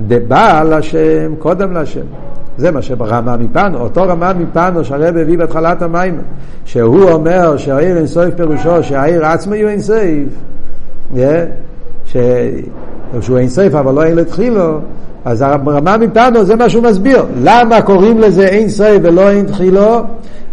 [0.00, 2.06] דבעל השם קודם להשם.
[2.58, 6.18] זה מה שרמה מפנו, אותו רמה מפנו שהרב הביא בהתחלת המים,
[6.64, 10.28] שהוא אומר שהעיר אין סויף פירושו שהעיר עצמו יהיו אין סויף,
[11.14, 11.18] yeah,
[13.20, 14.78] שהוא אין סויף אבל לא אין לתחילו,
[15.24, 17.24] אז הרמה מפנו זה מה שהוא מסביר.
[17.42, 20.02] למה קוראים לזה אין סויף ולא אין תחילו?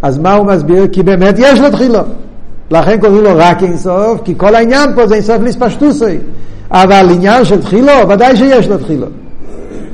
[0.01, 0.88] אז מה הוא מסביר?
[0.91, 1.99] כי באמת יש לו תחילו.
[2.71, 6.17] לכן קוראים לו רק אין סוף, כי כל העניין פה זה אין סוף ליספשטוסי.
[6.72, 9.07] אבל עניין של תחילו, ודאי שיש לו תחילו.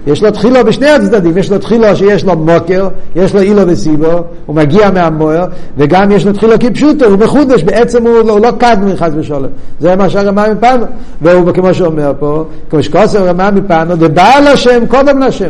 [0.07, 4.23] יש לו תחילו בשני הצדדים, יש לו תחילו שיש לו מוקר, יש לו אילו וסיבו,
[4.45, 5.45] הוא מגיע מהמוער,
[5.77, 9.47] וגם יש לו תחילו כפשוטו, הוא מחודש, בעצם הוא, הוא לא קדמי חס ושלום.
[9.79, 10.85] זה מה שהרמה מפנו,
[11.21, 15.49] והוא כמו שאומר פה, כמו שכוסר רמה מפנו, דבעל השם קודם לשם.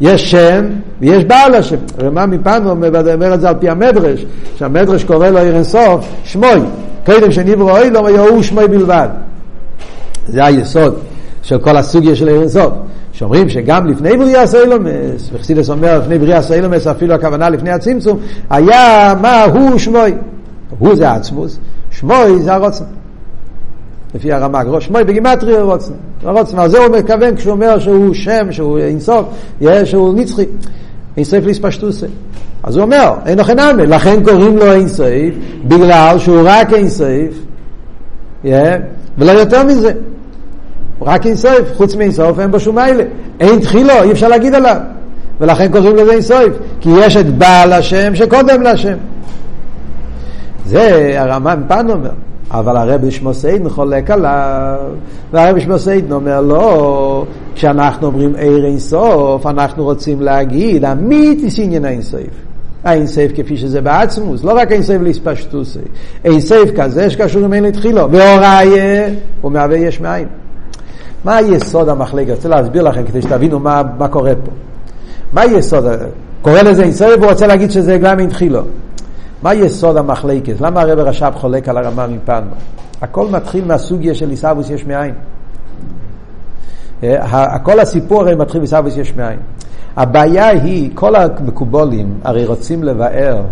[0.00, 0.64] יש שם
[1.00, 1.76] ויש בעל השם.
[2.00, 4.24] רמה מפנו אומר את זה על פי המדרש,
[4.58, 6.60] שהמדרש קורא לו עיר אינסוף, שמוי.
[7.06, 9.08] קודם שנברו אוי לו, יהוא שמוי בלבד.
[10.28, 10.94] זה היסוד
[11.42, 12.72] של כל הסוגיה של אינסוף.
[13.14, 18.18] שאומרים שגם לפני בריאה סיילומס, וחסידס אומר לפני בריאה סיילומס, אפילו הכוונה לפני הצמצום,
[18.50, 20.14] היה מה הוא שמוי.
[20.78, 21.58] הוא זה העצמוס,
[21.90, 22.84] שמוי זה הרוצן.
[24.14, 25.92] לפי הרמ"ג, ראש שמוי בגימטרי רוצן.
[26.22, 29.26] רוצן, על זה הוא מכוון כשהוא אומר שהוא שם, שהוא אינסוף,
[29.84, 30.44] שהוא נצחי.
[31.16, 32.06] אינסוף ליספשטוסי.
[32.62, 35.06] אז הוא אומר, אין לכם נמי, לכן קוראים לו אינסוף,
[35.64, 37.34] בגלל שהוא רק אינסוף,
[39.18, 39.92] ולא יותר מזה.
[41.02, 43.04] רק אינסוף, חוץ מאינסוף אין בו שום מיילה.
[43.40, 44.76] אין תחילו, אי אפשר להגיד עליו.
[45.40, 48.96] ולכן קוראים לזה אינסוף, כי יש את בעל השם שקודם להשם.
[50.66, 52.10] זה הרמב"ם פן אומר.
[52.50, 54.78] אבל הרב שמוסיידן חולק עליו,
[55.32, 62.02] והרב שמוסיידן אומר לא, כשאנחנו אומרים עיר אין סוף, אנחנו רוצים להגיד, אמיתיס עניין אין
[62.02, 62.20] סוף.
[62.84, 65.78] אין סייף כפי שזה בעצמוס, לא רק אין סייף להספשטוסי,
[66.24, 69.08] אין סייף כזה שקשור עם אין לתחילו, והוראיה
[69.40, 70.26] הוא מהווה יש מאין.
[71.24, 72.28] מה היסוד המחלקת?
[72.28, 74.50] אני רוצה להסביר לכם כדי שתבינו מה, מה קורה פה.
[75.32, 75.84] מה היסוד?
[76.42, 78.60] קורא לזה סייף והוא רוצה להגיד שזה גם אין תחילו.
[79.42, 80.60] מה יסוד המחלקת?
[80.60, 82.50] למה הרב רש"ב חולק על הרמה מפנו?
[83.02, 85.14] הכל מתחיל מהסוגיה של עיסאוווס יש מאין.
[87.02, 89.38] אה, כל הסיפור הרי מתחיל בעיסאוווס יש מאין.
[89.96, 93.42] הבעיה היא, כל המקובולים הרי רוצים לבאר,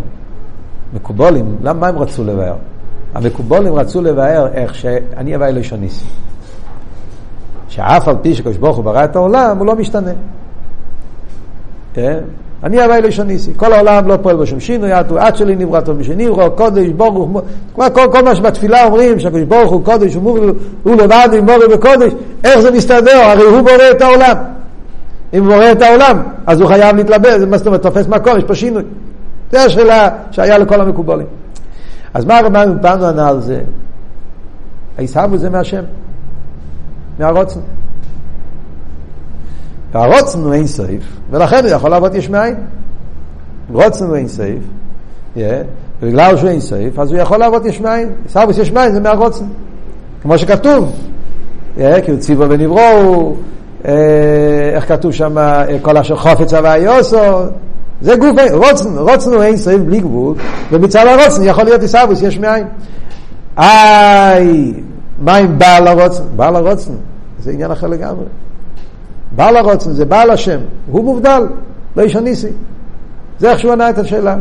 [0.94, 2.54] מקובולים, למה הם רצו לבאר?
[3.14, 6.04] המקובולים רצו לבאר איך שאני אביא לשון ניסי.
[7.72, 10.10] שאף על פי שקדוש ברוך הוא ברא את העולם, הוא לא משתנה.
[11.94, 12.18] כן?
[12.62, 13.52] אני אביא לשון ניסי.
[13.56, 17.40] כל העולם לא פועל בשום שינוי, עד שלי נברא טוב משני, קודש, ברוך הוא,
[17.72, 20.50] כל, כל, כל מה שבתפילה אומרים, שהקדוש ברוך הוא קודש, הוא,
[20.82, 22.12] הוא לבד עם בורא וקודש,
[22.44, 23.16] איך זה מסתדר?
[23.16, 24.36] הרי הוא בורא את העולם.
[25.34, 28.44] אם הוא בורא את העולם, אז הוא חייב להתלבט, מה זאת אומרת, תופס מקור, יש
[28.44, 28.82] פה שינוי.
[29.52, 31.26] זו השאלה שהיה לכל המקובלים.
[32.14, 33.60] אז מה הרמב"ם פעם ענה על זה?
[34.98, 35.82] העיסאוו זה מהשם,
[37.18, 37.60] מהרוצן.
[39.92, 42.54] והרוצן הוא אין סעיף, ולכן הוא יכול לעבוד יש מאין.
[43.72, 44.62] רוצן הוא אין סעיף,
[46.02, 48.10] ובגלל שהוא אין סעיף, אז הוא יכול לעבוד יש מאין.
[48.24, 49.44] עיסאוו יש מאין זה מהרוצן.
[50.22, 50.92] כמו שכתוב,
[51.76, 53.34] כי הוא ציבו ונבראו,
[54.74, 55.36] איך כתוב שם,
[55.82, 57.16] כל אשר חופץ הווה יוסו,
[58.00, 58.36] זה גוף,
[58.94, 60.34] רוצן, הוא אין סעיף בלי גבול,
[60.70, 62.66] ומצד הרוצן יכול להיות עיסאוווס יש מאין.
[63.58, 64.72] איי,
[65.22, 66.22] מה עם בעל הרוצן?
[66.36, 66.92] בעל הרוצן,
[67.42, 68.24] זה עניין אחר לגמרי.
[69.32, 70.58] בעל הרוצן זה בעל השם,
[70.90, 71.42] הוא מובדל,
[71.96, 72.48] לא איש הניסי.
[73.38, 74.36] זה איך שהוא ענה את השאלה.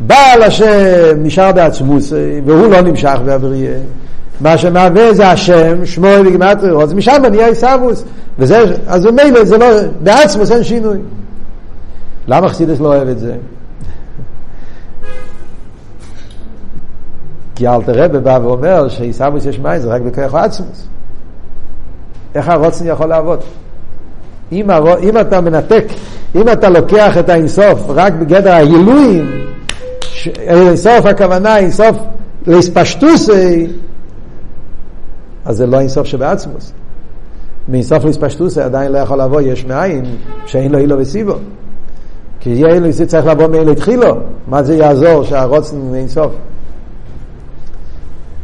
[0.00, 2.12] בעל השם נשאר בעצמוס,
[2.46, 3.78] והוא לא נמשך באבריה.
[4.40, 8.04] מה שמהווה זה השם, שמו וגימטרי רוצן, משם נהיה עיסאוווס.
[8.38, 9.66] וזה, אז ממילא זה לא,
[10.02, 10.98] בעצמוס אין שינוי.
[12.28, 13.34] למה חסידס לא אוהב את זה?
[17.60, 20.86] כי אלתר רבי בא ואומר שעיסאוווס יש מים זה רק בכוח עצמוס.
[22.34, 23.40] איך הרוצן יכול לעבוד?
[24.52, 24.98] אם, הר...
[24.98, 25.84] אם אתה מנתק,
[26.34, 29.30] אם אתה לוקח את האינסוף רק בגדר הגילויים,
[30.00, 30.28] ש...
[30.28, 31.96] אינסוף הכוונה אינסוף
[32.46, 33.66] להספשטוסי,
[35.44, 36.72] אז זה לא אינסוף שבעצמוס.
[37.68, 40.04] מאינסוף להספשטוסי עדיין לא יכול לבוא יש מאין
[40.46, 41.34] שאין לו אילו וסיבו.
[42.40, 44.16] כי אילו צריך לבוא מאילו התחילו.
[44.46, 46.32] מה זה יעזור שהרוצן אינסוף?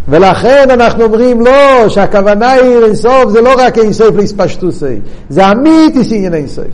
[0.08, 6.34] ולכן אנחנו אומרים לא, שהכוונה היא אינסוף זה לא רק אינסוף להספשטוסי, זה אמיתיס עניין
[6.34, 6.64] אינסוף.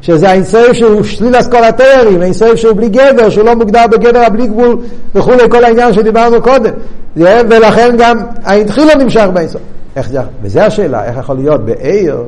[0.00, 4.78] שזה האינסוף שהוא שליל אסקולטרים, אינסוף שהוא בלי גדר, שהוא לא מוגדר בגדר הבלי גבול
[5.14, 6.72] וכולי, כל העניין שדיברנו קודם.
[7.16, 9.62] ולכן גם האתחיל לא נמשך באינסוף.
[9.96, 12.22] איך זה, וזה השאלה, איך יכול להיות בעיר,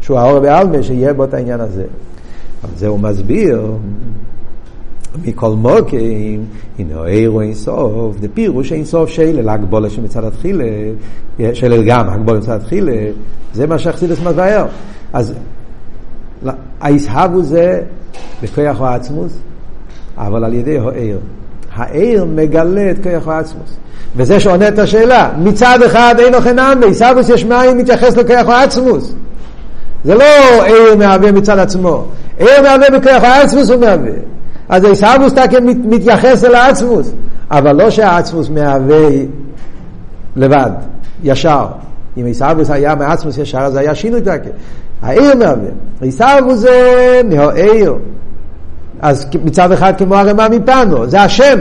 [0.00, 1.84] שהוא האור בעלמה, שיהיה בו את העניין הזה.
[2.64, 3.62] אבל זה הוא מסביר
[5.24, 6.44] מכל מוקים,
[6.78, 10.64] הנה אירו אין סוף, זה פירוש אין סוף של הגבולה שמצד התחילה,
[11.52, 12.92] של גם הגבולה מצד התחילה,
[13.54, 14.66] זה מה שהחסידס מבאר.
[15.12, 15.34] אז
[16.80, 17.80] הישהבו זה
[18.42, 19.32] בכוח העצמוס,
[20.16, 21.18] אבל על ידי העיר.
[21.74, 23.76] העיר מגלה את כוח העצמוס.
[24.16, 29.14] וזה שעונה את השאלה, מצד אחד אין אוכל נאמי, עיסאוווס יש מים מתייחס לכוח העצמוס.
[30.04, 30.24] זה לא
[30.64, 32.04] עיר מהווה מצד עצמו,
[32.38, 34.31] עיר מהווה בכוח העצמוס הוא מהווה.
[34.72, 37.12] אז עיסאוווס תקן מתייחס אל העצמוס,
[37.50, 39.08] אבל לא שהעצמוס מהווה
[40.36, 40.70] לבד,
[41.22, 41.66] ישר.
[42.16, 44.50] אם עיסאוווס היה מעצמוס ישר, אז היה שינוי תקן.
[45.02, 45.68] העיר מהווה.
[46.00, 47.94] עיסאוווס זה מהעיר.
[49.00, 51.58] אז מצד אחד כמו הרמה מפנו, זה השם.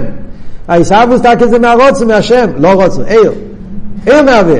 [0.68, 3.32] העיסאוווס תקן זה מהרוצן, מהשם, לא רוצן, עיר.
[4.05, 4.59] עיר מהווה.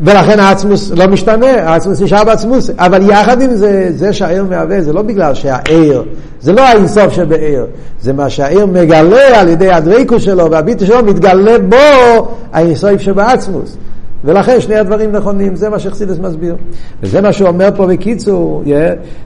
[0.00, 4.92] ולכן העצמוס לא משתנה, העצמוס נשאר בעצמוס, אבל יחד עם זה, זה שהעיר מהווה, זה
[4.92, 6.02] לא בגלל שהעיר,
[6.40, 7.66] זה לא האינסוף שבעיר,
[8.00, 13.76] זה מה שהעיר מגלה על ידי הדריקו שלו והביטו שלו, מתגלה בו האינסוף שבעצמוס.
[14.24, 16.56] ולכן שני הדברים נכונים, זה מה שחסידס מסביר.
[17.02, 18.62] וזה מה שהוא אומר פה בקיצור,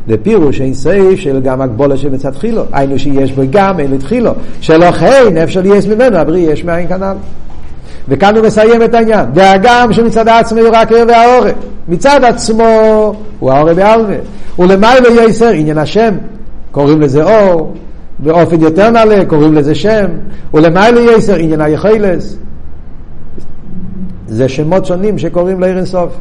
[0.08, 4.30] זה פירוש אין סייף של גם הגבולה שמצד תחילו, היינו שיש בו גם אין לתחילו,
[4.60, 7.16] שלא כן, אפשר להיות ממנו, הבריא יש מאין כנ"ל.
[8.08, 9.26] וכאן הוא מסיים את העניין.
[9.34, 11.54] והגם שמצד עצמו הוא רק ער והעורף.
[11.88, 14.14] מצד עצמו הוא העורף בעלמה.
[14.58, 16.14] ולמיילו יסר עניין השם.
[16.70, 17.74] קוראים לזה אור.
[18.18, 20.06] באופן יותר נעלה קוראים לזה שם.
[20.54, 22.36] ולמיילו יסר עניין היכולס.
[24.28, 26.12] זה שמות שונים שקוראים לעיר אינסוף.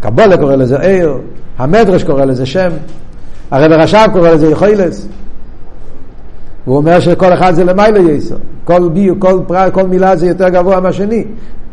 [0.00, 1.18] קבולה קורא לזה עיר,
[1.58, 2.70] המדרש קורא לזה שם,
[3.50, 5.08] הרב רש"ב קורא לזה יכולס.
[6.64, 8.36] הוא אומר שכל אחד זה למיילו יסר.
[8.64, 11.24] כל, בי, כל, פרט, כל מילה זה יותר גבוה מהשני.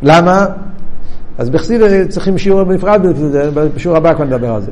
[0.03, 0.45] למה?
[1.37, 3.01] אז בחסידה צריכים שיעור בנפרד,
[3.75, 4.71] בשיעור הבא כבר נדבר על זה.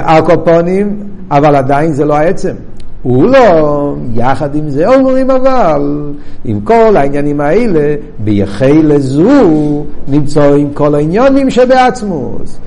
[0.00, 1.00] הקופונים,
[1.30, 2.54] אבל עדיין זה לא העצם.
[3.02, 6.12] הוא לא, יחד עם זה אומרים אבל,
[6.44, 12.58] עם כל העניינים האלה, ביחי לזו נמצאים כל העניונים שבעצמוס.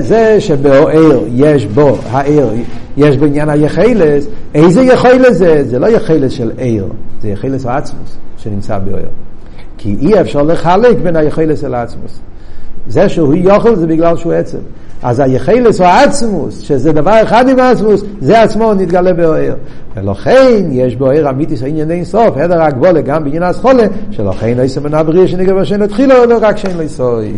[0.00, 2.48] זה שבאוהר יש בו, הער,
[2.96, 5.64] יש בעניין היחילס, איזה יחילס זה?
[5.64, 6.84] זה לא יחילס של ער,
[7.22, 9.02] זה יחילס העצמוס שנמצא באוהר.
[9.78, 12.18] כי אי אפשר לחלק בין היחילס אל העצמוס.
[12.88, 14.58] זה שהוא יוכל זה בגלל שהוא עצם.
[15.02, 19.54] אז היחילס או העצמוס, שזה דבר אחד עם העצמוס, זה עצמו נתגלה באוהר.
[19.96, 24.94] ולכן יש באוהר אמיתיס העניין אין סוף, הדר הגבולה גם בעניין הסחולה, שלכן לא יסמן
[24.94, 27.32] אבריה שנגבר שאין התחילו, לא רק שאין לו יסוי.